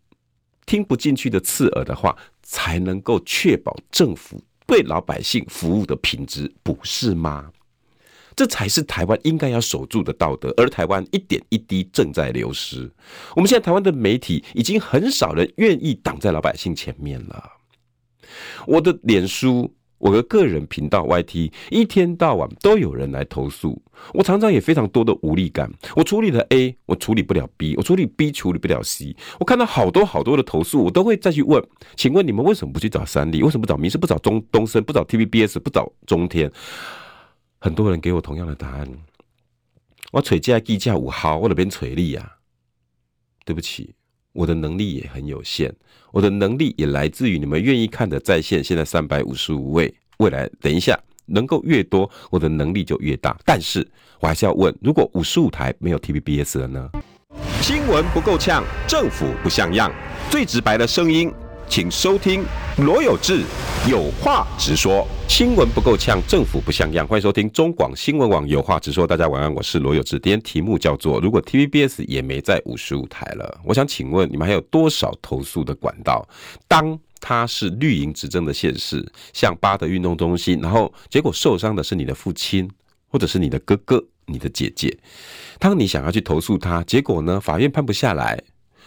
[0.66, 7.52] 听不进去的刺耳的话，才能够确保政府对老百姓服务的品质，不是吗？
[8.36, 10.54] 这才是台湾应该要守住的道德。
[10.56, 12.90] 而台湾一点一滴正在流失。
[13.36, 17.52] 我们现在台湾的媒体已经很少人愿意挡在老百姓前面了。
[18.66, 19.74] 我的脸书。
[19.98, 23.82] 我的个人频道 YT 一天到晚都有人来投诉，
[24.14, 25.72] 我常常也非常多的无力感。
[25.96, 29.16] 我处理了 A，我处理不了 B，我处理 B 处理不了 C。
[29.40, 33.42] 我看到好多好多的投诉，我都会再去问，请问你们为什么不去找三立？
[33.42, 33.98] 为什么不找民视？
[33.98, 34.84] 不找中东森？
[34.84, 35.60] 不找 TVBS？
[35.60, 36.52] 不找中天？
[37.60, 38.88] 很多人给我同样的答案。
[40.12, 42.38] 我锤价计价五毫，我那边锤力啊，
[43.44, 43.96] 对不起。
[44.36, 45.74] 我的能力也很有限，
[46.12, 48.62] 我的能力也来自于你们愿意看的在线。
[48.62, 53.36] 现在三百五十五位，未来等一下能够越多，我的能力就越大。
[53.46, 53.88] 但是
[54.20, 56.90] 我还是要问：如果五十五台没有 T B B S 了呢？
[57.62, 59.90] 新闻不够呛，政府不像样，
[60.30, 61.32] 最直白的声音。
[61.68, 62.46] 请收听
[62.78, 63.44] 罗有志
[63.90, 67.06] 有话直说，新闻不够呛，政府不像样。
[67.06, 69.06] 欢迎收听中广新闻网有话直说。
[69.06, 70.12] 大家晚安，我是罗有志。
[70.20, 76.26] 今天题目叫做：如果 TVBS 也没在五十五台了，我想请问你们还有多少投诉的管道？
[76.68, 82.70] 当他是绿营执政的县市，像八德运动中心，然后结果受伤的是你的父亲，
[83.10, 84.98] 或者是你的哥哥、你的姐姐，
[85.60, 88.42] 当你想要去投诉他，结果呢，法院判不下来，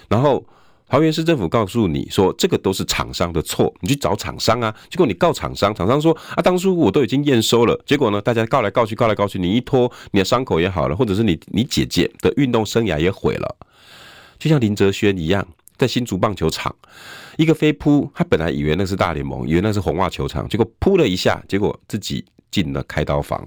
[0.09, 0.45] 然后。
[0.89, 4.75] 桃园市政府告诉你说，这个都是厂商的错，你去找厂商啊。
[4.89, 7.79] 结果你告厂商，厂商说啊，当初我都已经验收了。
[7.85, 13.57] 结果呢，大家告来告去，告来告去，你一拖，你的伤口也好了，或者是你你姐姐的运动生涯也毁了。
[14.39, 15.47] 就像林哲轩一样，
[15.77, 16.75] 在新竹棒球场，
[17.37, 23.47] 一个飞扑，他本来以为那是大联盟，以为那是红袜球场，结果扑了一下，结果自己进了开刀房。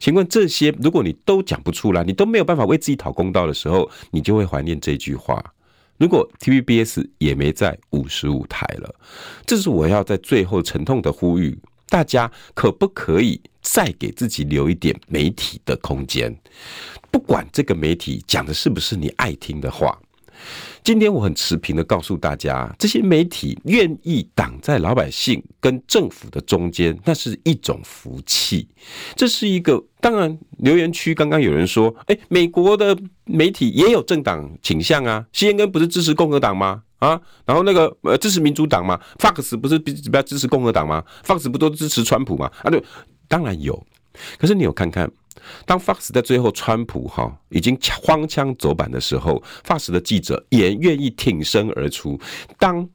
[0.00, 5.40] 请问这些，如果你都讲不出来，你都没有办法为自己讨公道的时候，你就会怀念这句话。
[6.00, 8.94] 如果 TVBS 也没在五十五台了，
[9.44, 11.58] 这是我要在最后沉痛的呼吁，
[11.90, 16.34] 大家可不可以再给自己留一点媒体的空间？
[17.10, 20.00] 不管这个媒体讲的是不是你爱听的话。
[20.82, 28.66] 今天我很持平的告诉大家，这些媒体愿意挡在老百姓跟政府的中间，那是一种福气。
[29.14, 36.82] 这是一个，当然留言区刚刚有人说，哎，美国的媒体也有政党倾向啊，CNN 不是支持共和党吗？
[36.98, 42.50] 啊，然后那个呃支持民主党吗？Fox 不是比比较支持共和党吗？Fox 不都支持川普吗？
[42.62, 42.82] 啊，对，
[43.28, 43.82] 当然有。
[44.38, 45.10] 可是你有看看？
[45.66, 52.18] 当 Fox 在最后，川普哈已经荒腔走板的时候，Fox 的记者也愿意挺身而出。
[52.58, 52.88] 当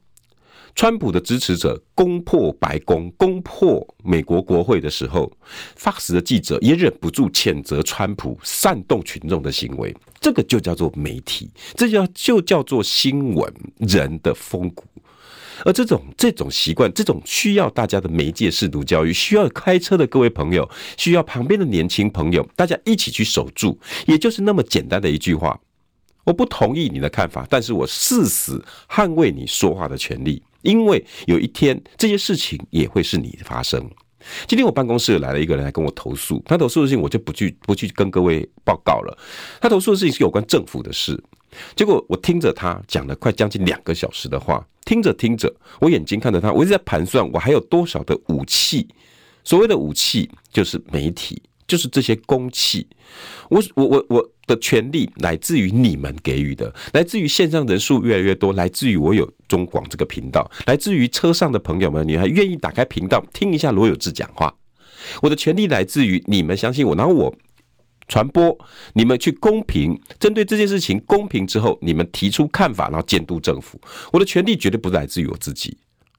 [0.74, 5.32] 川普的支持者攻破白宫、攻破美国国会的时候
[5.78, 9.96] ，Fox 的记者也忍不住谴责川普煽动群众的行为。
[10.20, 14.84] 这个就叫做媒体，这叫就叫做新闻人的风骨。
[15.64, 25.58] 而这种这种习惯，这种需要大家的媒介适度教育，需要开车的各位朋友，需要旁边的年轻朋友，大家一起去守住，也就是那么简单的一句话。
[26.24, 33.88] 我不同意你的看法，但是我誓死捍卫你说话的权利，因为有一天这些事情也会是你发生。
[34.48, 39.16] 今天我办公室来了一个人来跟我投诉，他投诉的事情我就不去不去跟各位报告了。
[39.60, 41.22] 他投诉的事情是有关政府的事。
[41.74, 48.86] 结果我听着他讲了快将近两个小时的话，听着听着，我眼睛看着他，我一直在盘算我还有多少的武器。
[49.44, 52.86] 所谓的武器就是媒体，就是这些公器。
[53.48, 64.54] 我我我我的权利来自于你们给予的，来自于线上人数越来越多，来自于我有中广这个频道，来自于车上的朋友们，你还愿意打开频道听一下罗有志讲话。
[65.22, 67.34] 我的权利来自于你们相信我，然后我。
[68.08, 68.56] 传播，
[68.94, 73.80] 你们去公平针对这件事情公平之后，你们提出看法，然后监督政府。
[74.12, 75.76] 我的权利绝对不来自于我自己。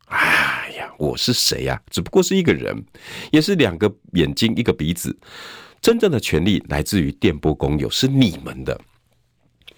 [0.08, 1.82] 哎呀，我是谁呀？
[1.90, 2.84] 只不过是一个人，
[3.32, 5.18] 也是两个眼睛一个鼻子。
[5.82, 8.80] 真正的权利来自于电波工友，是你们的。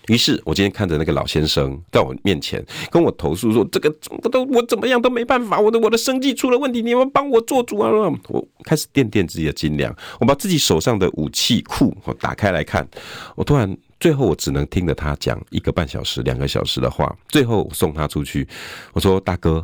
[0.10, 7.90] 于是，我今天看着那个老先生在我面前跟我投诉说：“这个我都我怎么样都没办法，我的我的生计出了问题，你们帮我做主啊！”
[8.28, 12.88] 我开始掂掂自己的斤两，我把自己手上的武器库我打开来看，
[13.36, 18.48] 我突然最后我只能听着他讲一个半小时、两个小时的话，最后送他出去，
[18.94, 19.64] 我说：“大哥，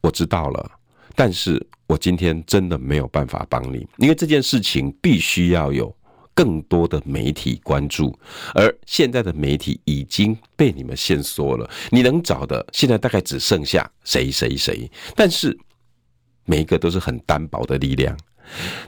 [0.00, 0.70] 我知道了，
[1.14, 5.94] 但是我今天真的没有办法帮你，因为这件事情必须要有。”
[6.34, 8.18] 更多的媒体关注，
[8.54, 11.68] 而现在的媒体已经被你们限缩了。
[11.90, 15.56] 你能找的现在大概只剩下谁谁谁，但是
[16.44, 18.16] 每一个都是很单薄的力量。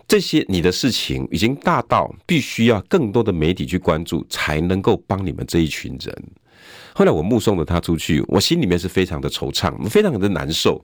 [0.09, 6.33] 这些你的事情已经大到必须要更多的媒体去关注，才能够帮你们这一群人。
[6.95, 10.83] 后来我目送着他出去，我心里面是非常的惆怅，非常的难受。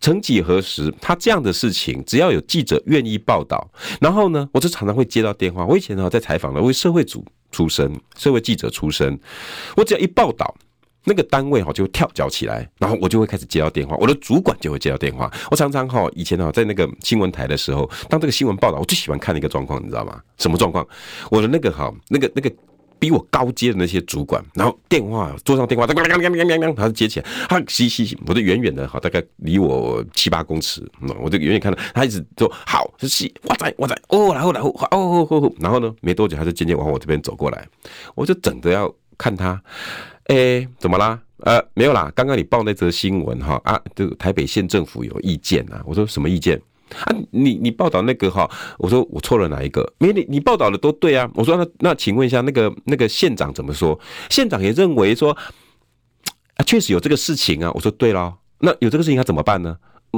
[0.00, 3.68] 曾几何时，他这样的事情，只要有记者愿意报道，
[4.00, 5.66] 然后呢，我就常常会接到电话。
[5.66, 9.18] 我以前呢在采访的，我社会组出身，社会记者出身，
[9.76, 10.54] 我只要一报道，
[11.02, 15.28] 那个单位哈就会跳脚起来，然后我就会开始接到电话，我的主管就会接到电话。
[15.50, 20.20] 我常常哈以前哈在那个新闻台的时候，当这个新闻报道，我最喜欢看的一个状况，你知道吗？
[20.36, 20.86] 什么状况？
[21.28, 22.52] 我的那个哈那个那个。
[22.98, 30.86] 比我高阶的那些主管，然后电话桌上电话，他就接起来，他嘻嘻，我就远远的哈，大概离我七八公尺，
[31.20, 37.66] 我就远远看到他一直说好，是嘻，哇塞哇塞，哦，然后然后哦哦哦，然后呢，没多久他就渐渐往我这边走过来，
[38.14, 39.60] 我就整的要看他，
[40.24, 41.20] 哎，怎么啦？
[41.44, 46.60] 呃，没有啦，刚刚你报那则新闻哈啊，这个台北县政府有意见啊，我说什么意见？
[47.04, 49.90] 啊，你你报道那个哈，我说我错了哪一个？
[49.98, 51.30] 没你你报道的都对啊。
[51.34, 53.98] 我说那那请问一下，那个那个县长怎么说？
[54.30, 55.36] 县长也认为说
[56.56, 57.70] 啊，确实有这个事情啊。
[57.74, 59.76] 我说对了，那有这个事情他怎么办呢？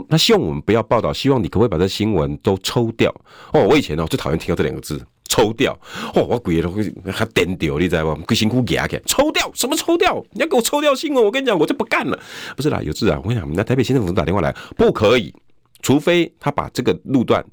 [0.08, 3.12] 他希望我们不要报道，希望你可不可以把这新闻都抽掉？
[3.52, 5.76] 哦，我以前哦最讨厌听到这两个字，抽掉。
[6.14, 8.32] 哦，我鬼都会还点掉，你知道不？
[8.32, 10.24] 辛苦给他给抽掉，什么抽掉？
[10.30, 12.16] 你要给我抽掉新闻，我跟你讲，我就不干了。
[12.56, 15.34] 不是啦，有志啊，我跟你讲，那台北县政府打电话来，不可以。
[15.82, 17.44] 除非他把这个路段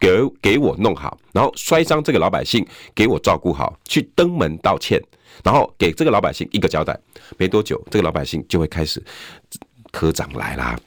[0.00, 5.02] 给给我弄好，然后摔伤这个老百姓给我照顾好，去登门道歉，
[5.42, 6.98] 然后给这个老百姓一个交代。
[7.36, 9.02] 没多久，这个老百姓就会开始，
[9.90, 10.78] 科长来啦，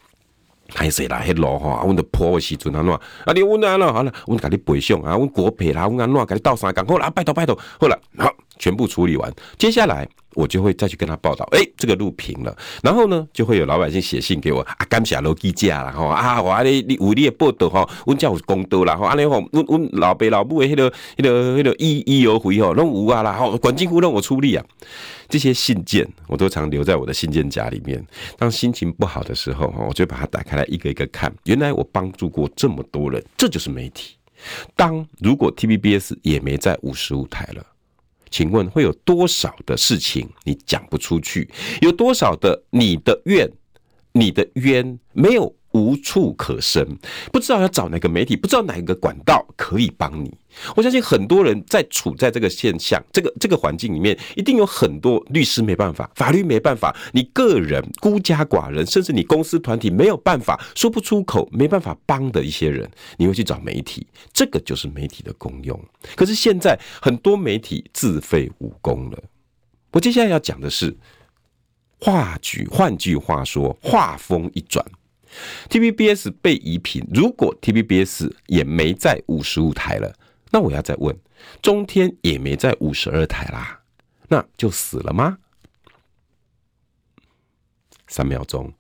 [0.74, 1.22] 还谁啦？
[1.26, 3.34] 黑罗哈，我的婆媳准他乱啊！
[3.34, 10.08] 你问安了，好了，我给你背上啊，我国赔啦，我安乱给你倒三缸，好了，拜托拜托，好了，好，全部处理完，接下来。
[10.34, 24.66] 我就会再去跟他报道，哎、欸，这个路平了，然后呢，就会有老百姓写信给我，啊，感谢劳基价了哈，啊，我阿你你有你的报道哈，我叫有公道啦哈，阿你吼，我我老爸老母的迄个迄个迄个医医药费吼，拢有啊啦，吼，管金库让我出力啊，
[25.28, 28.06] 这些信件我都常留在我的信件夹里面。
[28.38, 34.16] 当心情不好的时候哈，我就把它打开来一个一个看，原来我帮助过这么多人，这就是媒体。
[34.76, 37.66] 当如果 TVBS 也没在五十五台了。
[38.32, 41.48] 请问会有多少的事情你讲不出去？
[41.82, 43.52] 有多少的你的怨、
[44.14, 46.86] 你的冤没有无处可伸？
[47.32, 50.32] 不知道要找哪个媒体，不知道哪个管道可以帮你？
[50.76, 65.80] 我相信很多人在处在这个现象、这个这个环境里面，一定有很多律师没办法，法律没办法，你个人孤家寡人，甚至你公司团体没有办法说不出口、没办法帮的一些人，你会去找媒体，这个就是媒体的功用。
[66.16, 69.18] 可是现在很多媒体自废武功了。
[69.94, 70.94] 我接下来要讲的是，
[72.00, 74.86] 话句换句话说，话锋一转
[75.70, 80.14] ，TVBS 被移平，如果 TVBS 也没在五十五台了。
[80.52, 81.18] 那我要再问，
[81.62, 83.80] 中天也没在五十二台啦，
[84.28, 85.38] 那就死了吗？
[88.08, 88.74] 三秒钟，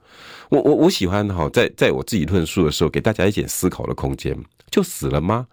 [0.49, 4.37] 我我我喜欢哈，在在我自己论述的时候，给大家一点思考的空间，
[4.69, 5.47] 就死了吗？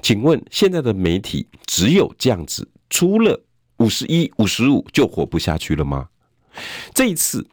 [0.00, 3.44] 请问现在的媒体只有这样子，除了
[3.76, 6.08] 五十一、五十五就活不下去了吗？
[6.94, 7.46] 这一次。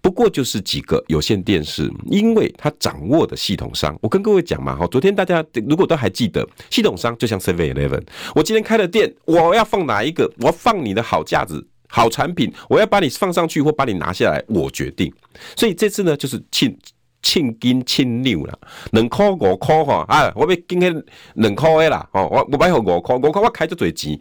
[0.00, 8.02] 不过就是几个有线电视，因为它掌握的系统商，我跟各位讲嘛，哈，昨天大家如果都还记得，系统商就像 Seven Eleven，
[8.34, 10.30] 我今天开了店，我要放哪一个？
[10.38, 15.12] 我要放你的好架子、好产品，我要把你放上去或把你拿下来，我决定。
[15.56, 16.76] 所以这次呢，就是庆
[17.22, 18.58] 庆金庆牛了，
[18.92, 24.20] 两块五块哈，啊，我要今天两块的啦，哦，我我买好五块，五块我开着嘴急，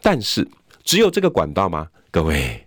[0.00, 0.46] 但是
[0.84, 1.88] 只有这个管道吗？
[2.10, 2.64] 各位？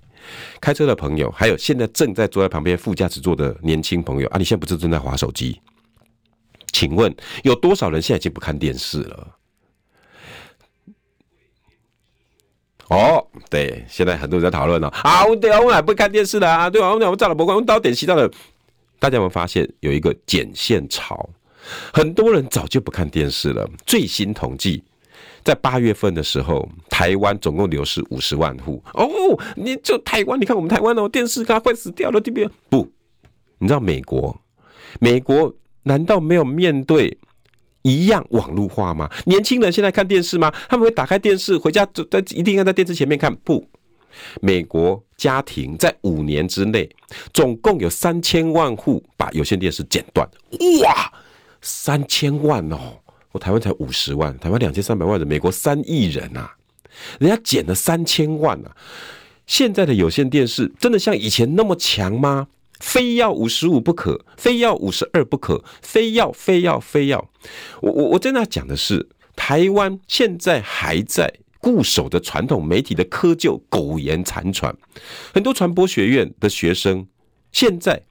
[0.59, 5.59] 开车的朋友，还有现在正在坐在旁边副驾驶座的年轻朋友啊，你现在不是正在滑手机？
[6.71, 7.13] 请问
[7.43, 9.27] 有多少人现在已经不看电视了？
[12.89, 18.29] 哦，对，现在很多人在讨论了啊，我对啊，我还不看电视了啊，对啊，我我找了不管，我到点西到了，
[18.99, 21.29] 大家有没有发现有一个剪线潮？
[21.93, 23.69] 很多人早就不看电视了。
[23.85, 24.83] 最新统计。
[25.43, 29.09] 在八月份的时候，台湾总共流失五十万户哦。
[29.55, 32.49] 你就台湾，你看我们台湾哦，电视它快死掉了，对不对？
[32.69, 32.91] 不，
[33.57, 34.39] 你知道美国，
[34.99, 37.17] 美国难道没有面对
[37.81, 39.09] 一样网络化吗？
[39.25, 40.53] 年轻人现在看电视吗？
[40.69, 43.35] 他们会打开电视回家就在一定要在电视前面看？
[43.37, 43.67] 不，
[44.41, 46.87] 美国家庭在五年之内，
[47.33, 50.27] 总共有三千万户把有线电视剪断。
[50.83, 51.11] 哇，
[51.61, 53.00] 三千万哦！
[53.31, 56.55] 我台湾才五十万，台湾两千三百万人，美国三亿人啊，
[57.19, 58.75] 人家减了三千万啊！
[59.47, 62.47] 现在的有线电视真的像以前那么强吗？
[62.79, 67.29] 非要五十五不可，非要五十二不可，非要非要非要！
[67.81, 74.75] 我我我真的要讲的是，台湾现在还在固守的传统媒体的窠臼苟延残喘。
[75.33, 77.07] 很多传播学院的学生，
[77.51, 78.01] 现在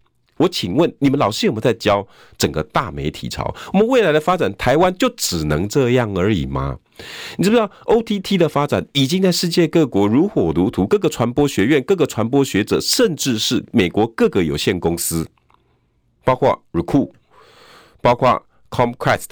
[0.40, 2.06] 我请问你们老师有没有在教
[2.38, 3.54] 整个大媒体潮？
[3.74, 6.78] 我们未来的发展，台湾就只能这样而已吗？
[7.36, 15.28] 你知不知道 OTT 的发展已经在世界各国如火如荼，各个传播学院、各个传播学者，甚至是美国各个有限公司，
[16.24, 17.10] 包括 Roku，
[18.00, 19.28] 包括 Comcast，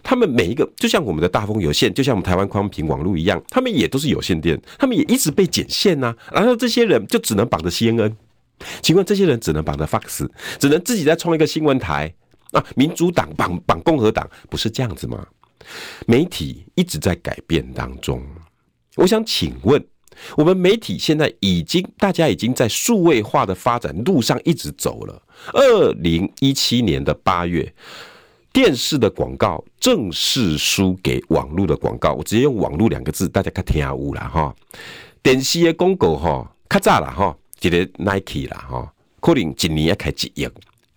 [0.00, 6.34] 他们每一个就像我们的大丰有线，就像我们台湾宽频网络一样，他们也都是有线电，他们也一直被剪线呐、啊。
[6.34, 8.12] 然后这些人就只能绑着 CNN，
[8.82, 12.12] 请问这些人只能绑着 Fox，只能自己再创一个新闻台
[12.52, 12.64] 啊？
[12.76, 15.26] 民主党绑绑共和党，不是这样子吗？
[16.06, 18.20] 媒体一直在改变当中，
[18.96, 19.82] 我想请问，
[20.36, 25.22] 我们媒体现在已经，大家已经在数位化的发展路上一直走了。
[25.52, 27.72] 二零一七年的八月，
[28.52, 32.12] 电视的广告正式输给网络的广告。
[32.12, 34.52] 我直接用“网络”两个字，大家可听下无啦哈。
[35.22, 38.88] 电视的广告哈，较早啦哈，一个 Nike 啦吼，
[39.20, 40.48] 可能一年要开一亿。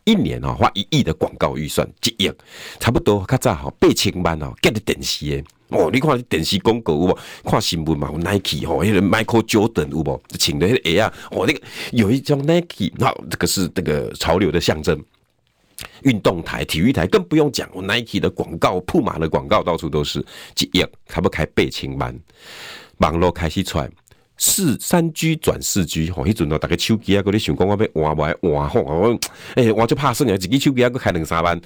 [0.03, 2.32] 一年哦，花一亿的广告预算，一亿
[2.80, 3.26] 差不多。
[3.28, 7.18] 较早吼八千万哦，给的电视诶哦，你看电视广告有无？
[7.43, 10.22] 看新闻嘛，有 Nike 吼，迄个 Michael Jordan 有无？
[10.38, 11.59] 请的迄个鞋啊，哦，那个
[11.91, 15.03] 有一种 Nike，那这个是这个潮流的象征。
[16.03, 20.24] 运动台、体育台更不用讲，Nike 的广告、铺马的广告到处都是，
[20.59, 22.16] 一亿差不多开八千万，
[22.97, 23.89] 网络开始出来。
[24.38, 29.19] 四三 G 转四 G，吼，迄阵哦，大家手机啊，嗰咧想讲我要换买换吼，我
[29.55, 31.59] 诶，我就怕剩啊，一支手机啊，搁开两三万，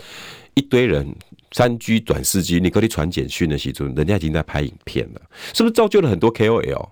[0.53, 1.15] 一堆人
[1.51, 5.21] 三 G 转四 G，你嗰咧传简讯的时阵，人家已经在拍影片了，
[5.53, 6.89] 是不是造就了很多 KOL，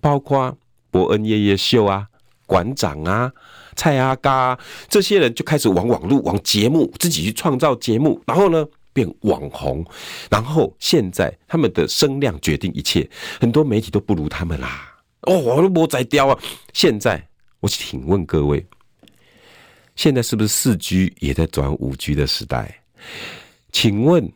[0.00, 0.56] 包括
[0.90, 2.06] 伯恩夜夜秀啊、
[2.46, 3.30] 馆长啊、
[3.76, 4.58] 蔡阿嘎啊，
[4.88, 9.86] 这些人就开始往网络、往节目自己去创造节目，然后呢变网红，
[10.28, 13.08] 然后现在他们的声量决定一切，
[13.40, 14.89] 很多媒体都不如他们啦。
[15.22, 16.38] 哦，我都没在雕啊！
[16.72, 17.22] 现在
[17.60, 18.64] 我请问各位，
[19.94, 22.74] 现在是不是四 G 也在转五 G 的时代？
[23.70, 24.30] 请问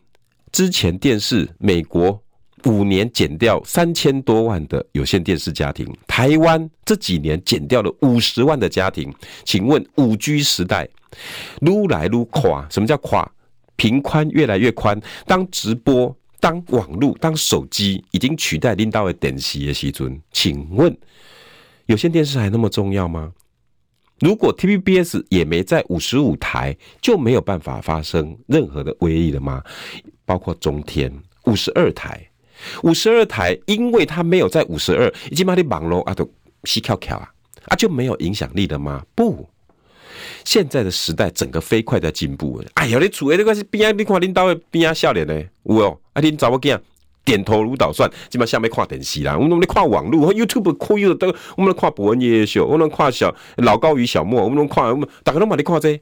[0.53, 2.22] 之前电视美国
[2.64, 9.12] 五年减掉三千多万的有线电视家庭，台湾这几年减掉了五十万的家庭。
[9.45, 10.89] 请问五 G 时代
[11.61, 13.30] 撸来撸垮，什么叫垮？
[13.76, 16.14] 频宽越来越宽，当直播。
[16.45, 20.95] 当网络、当手机已经取代领导的电视的时阵，请问
[21.86, 23.32] 有线电视还那么重要吗？
[24.20, 29.64] 如果 TVBS 也没在五十五台，就没有办法发生任何的威力了吗？
[30.26, 31.11] 包括中天
[31.47, 32.22] 五十二台，
[32.82, 36.30] 五十二台，因为它没有在五十二，已经把你网络啊都
[36.64, 37.32] 死翘翘啊，
[37.68, 39.03] 啊就没有影响力了吗？
[39.14, 39.49] 不。
[40.45, 42.62] 现在的时代，整个飞快在进步。
[42.74, 43.92] 哎呀，你厝诶，你看是边啊？
[43.92, 45.34] 你看恁兜诶边啊，少年呢？
[45.64, 45.99] 有哦。
[46.12, 46.78] 啊，恁查某囝
[47.24, 49.36] 点头如捣蒜，今嘛下面看电视啦。
[49.36, 55.99] 我们咧看网络，YouTube 酷又都，我们看博文夜夜秀，我们看小老高与小莫，我们看，我们大家拢嘛咧看这。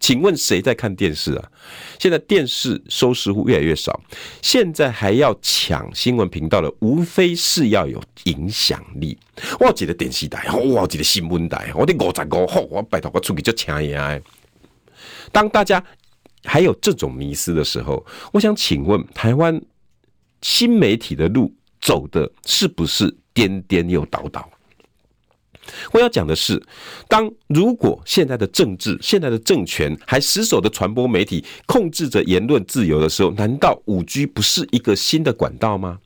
[0.00, 1.52] 请问谁在看电视啊？
[1.98, 4.00] 现在电视收视户越来越少，
[4.42, 9.16] 现在还要抢新闻频道的，无非是要有影响力。
[9.60, 14.22] 我有一个电视台，我有一个新闻台，我的五十五号，我拜托我出去就抢赢。
[15.30, 15.84] 当大家
[16.44, 19.60] 还有这种迷思的时候，我想请问台湾
[20.40, 24.50] 新媒体的路走的是不是颠颠又倒倒？
[25.92, 26.62] 我要讲的是，
[27.08, 35.98] 当如果现在的政治、现在的政权还死守的传播媒体控制着言论自由的时候，难道五 G 不是一个新的管道吗？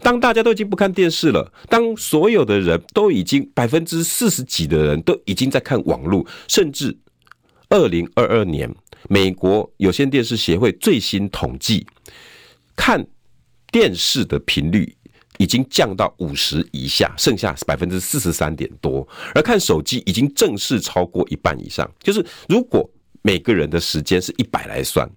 [0.00, 6.96] 当大家都已经不看电视了，当所有的人都已经百分之四十几的人都已经在看网络，甚至
[7.68, 8.72] 二零二二年
[9.08, 11.86] 美国有线电视协会最新统计，
[12.76, 13.06] 看
[13.70, 14.95] 电视的频率。
[15.38, 19.06] 已经降到五十以下，剩下百分之四十三点多。
[19.34, 21.90] 而看手机已经正式超过一半以上。
[22.00, 22.88] 就是如果
[23.22, 25.08] 每个人的时间是一百来算，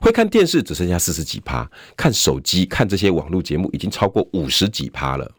[0.00, 5.30] 会看电视只剩下四十几趴，看手机看这些网络节目已经超过五十几趴了。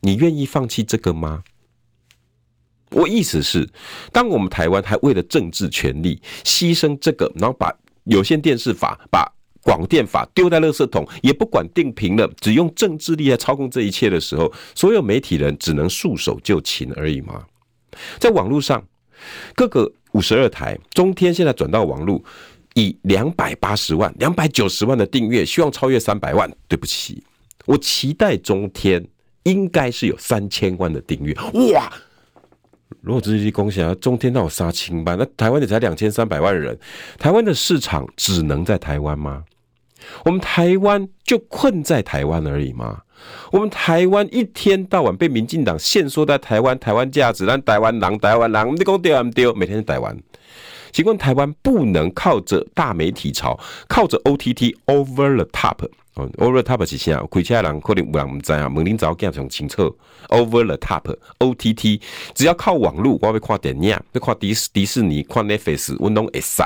[0.00, 1.42] 你愿意放弃这个吗？
[2.90, 3.68] 我意思是，
[4.12, 7.72] 当我们台湾还为了政治权力牺牲这个，然后把
[8.04, 9.37] 有线电视法把。
[9.68, 17.44] 广电法丢在垃圾桶，也不管定频了，只用政治力来操控这一切的时候，所有媒体人只能束手就擒而已吗？
[18.18, 18.82] 在网络上，
[19.54, 22.24] 各个五十二台，中天现在转到网络，
[22.76, 26.50] 以两百八十万、两百九十万的订阅，希望超越三百万。
[26.66, 27.22] 对不起，
[27.66, 29.06] 我期待中天
[29.42, 31.34] 应该是有三千万的订阅。
[31.74, 31.92] 哇！
[33.02, 36.78] 如果自己恭喜啊，中天那有杀青班，那台湾的才两千三百万人，
[37.18, 39.44] 台湾的市场只能在台湾吗？
[40.24, 43.02] 我们台湾就困在台湾而已吗？
[43.50, 49.52] 我们台湾一天到晚被民进党限缩在台湾，台湾价值让台湾人，台湾人，你讲对不对？
[49.54, 50.16] 每天是台湾，
[50.92, 57.20] 请问台湾不能靠着大媒体潮，靠着 OTT over the top，over the top 是啥？
[57.28, 59.94] 开车人可能有人不知啊，门林早讲从清楚
[60.28, 62.00] ，over the top OTT，
[62.34, 66.62] 只要靠网络，我要看电影，要看迪士迪士尼，看 Netflix，我拢会使。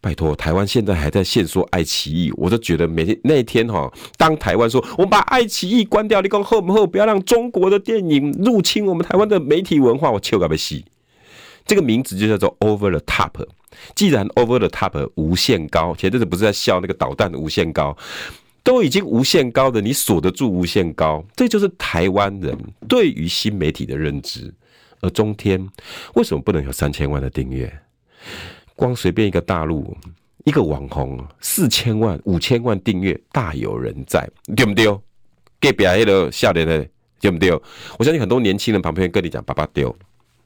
[0.00, 6.86] 拜托，台湾现在还在限缩爱奇艺，我都觉得每天那一天哈，当台湾说我们把爱奇艺关掉，你讲后不后？
[6.86, 10.80] 不要让中国的电影入侵我们台湾的媒体文化，我笑个要死。
[11.66, 13.46] 这个名字就叫做 Over the Top。
[13.94, 17.96] 既然 Over the Top 无限高，前阵子不是在笑那个导弹的无限高，
[18.62, 22.56] 都已经无限高的，你锁得住无限高，这就是台湾人
[22.88, 24.54] 对于新媒体的认知。
[25.00, 25.68] 而中天
[26.14, 27.70] 为什么不能有三千万的订阅？
[28.78, 29.92] 光随便一个大陆
[30.44, 34.24] 一个网红四千万五千万订阅大有人在，
[34.56, 34.86] 对不对？
[35.60, 36.88] 给别人的笑脸的
[37.20, 37.50] 对不对？
[37.98, 39.94] 我相信很多年轻人旁边跟你讲爸爸丢，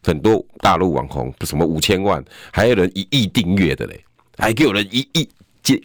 [0.02, 4.02] 很多大陆网红什么五千万，还有人一亿订阅的嘞，
[4.38, 5.28] 还给有人一亿，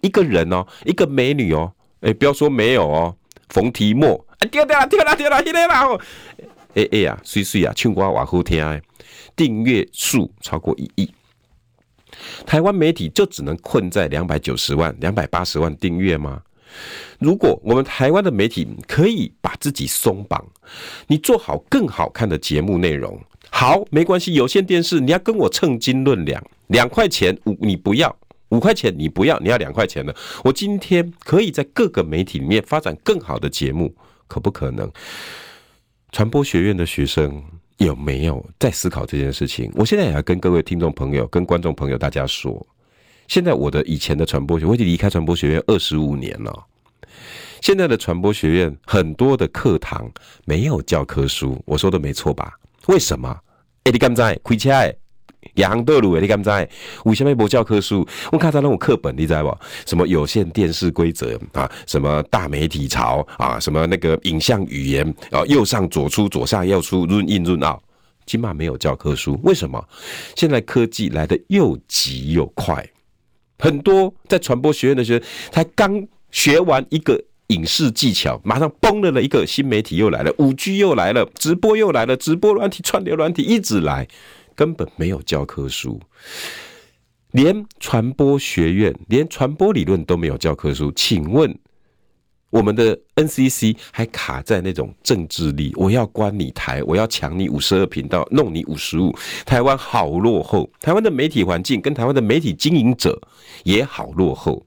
[0.02, 1.70] 一个人哦，一个美女哦，
[2.00, 3.14] 哎，不要说没有哦，
[3.50, 6.00] 冯提莫啊，丢掉了，丢了，丢了，丢了，
[6.76, 8.82] 哎哎呀，碎碎啊，唱歌哇好听哎，
[9.36, 11.12] 订阅数超过一亿。
[12.46, 16.42] 台湾媒体就只能困在两百九十万、两百八十万订阅吗？
[17.20, 20.46] 如果我们台湾的媒体可以把自己松绑，
[21.08, 24.34] 你做好更好看的节目内容，好，没关系。
[24.34, 28.16] 有线电视你要跟我称斤论两，两块钱五你不要，
[28.50, 30.14] 五块钱你不要，你要两块钱的。
[30.44, 33.96] 我今天可以在各个媒体里面发展更好的节目，
[34.28, 34.92] 可不可能？
[36.12, 37.44] 传播学院的学生。
[37.78, 39.72] 有没有在思考这件事情？
[39.76, 42.66] 我现在也要跟各位听众朋友、跟观众朋友大家说，
[43.28, 46.66] 现在我的以前的传播学，我已经离开传播学院二十五年了。
[47.62, 50.12] 现在的传播学院很多的课堂
[50.46, 52.54] 没有教科书，我说的没错吧？
[52.88, 53.36] 为什么？
[53.84, 54.38] 哎，你敢在
[55.56, 56.68] 杨德鲁，你敢在？
[57.06, 58.08] 为什么没教科书？
[58.32, 59.58] 我看到那种课本，你知道不？
[59.86, 61.70] 什么有线电视规则啊？
[61.86, 63.60] 什么大媒体潮啊？
[63.60, 65.46] 什么那个影像语言啊？
[65.46, 67.80] 右上左出，左下右出，run in run out，
[68.26, 69.40] 起码没有教科书。
[69.44, 69.84] 为什么？
[70.36, 72.88] 现在科技来的又急又快，
[73.60, 84.08] 很多在传播学院的学生才刚学完一个影视技巧，马上崩了了一个新媒体又来了，五 G 又来了，直播又来了，直播软体、串流软体一直来。
[84.58, 86.02] 根本没有教科书，
[87.32, 90.92] 连传播学院、连传播理论都没有教科书。
[90.96, 91.56] 请问，
[92.50, 95.72] 我们的 NCC 还卡在那种政治力？
[95.76, 99.16] 我要关你台，我要抢你五十二频道，弄你五十五。
[99.46, 103.22] 台湾好落后，台湾的媒体环境跟台湾的媒体经营者
[103.64, 104.66] 也好落后。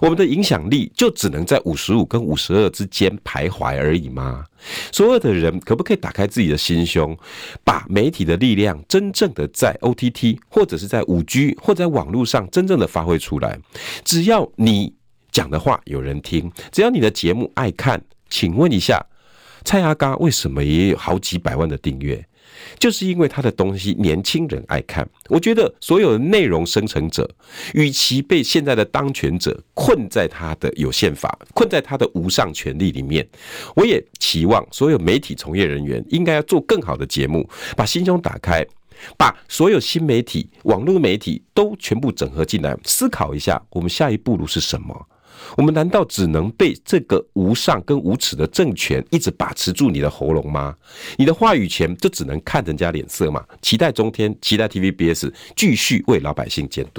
[0.00, 4.44] 我们的影响力就只能在五十五跟五十二之间徘徊而已吗？
[4.92, 7.16] 所有的人可不可以打开自己的心胸，
[7.64, 13.58] 把媒体的力量真正的在 OTT 或者是在五 G 或者在网络上真正的发挥出来？
[14.04, 14.94] 只要你
[15.30, 19.04] 讲的话有人听，只要你的节目爱看，请问一下，
[19.64, 22.24] 蔡阿嘎为什么也有好几百万的订阅？
[22.78, 27.28] 就是因为他的东西年轻人爱看，我觉得所有的内容生成者，
[27.74, 33.26] 与其被现在的当权者困在他的有限法，困在他的无上权力里面，
[33.76, 38.66] 我也期望所有媒体从业人员应该要做更好的节目，把心胸打开，
[39.16, 45.06] 把所有新媒体、网络媒体都全部整合进来，思考一下我们下一步路是什么。
[45.56, 50.74] 我们难道只能被这个无上跟无耻的政权一直把持住你的喉咙吗？
[51.16, 53.44] 你的话语权就只能看人家脸色吗？
[53.62, 56.90] 期待中天，期待 TVBS 继续为老百姓监督。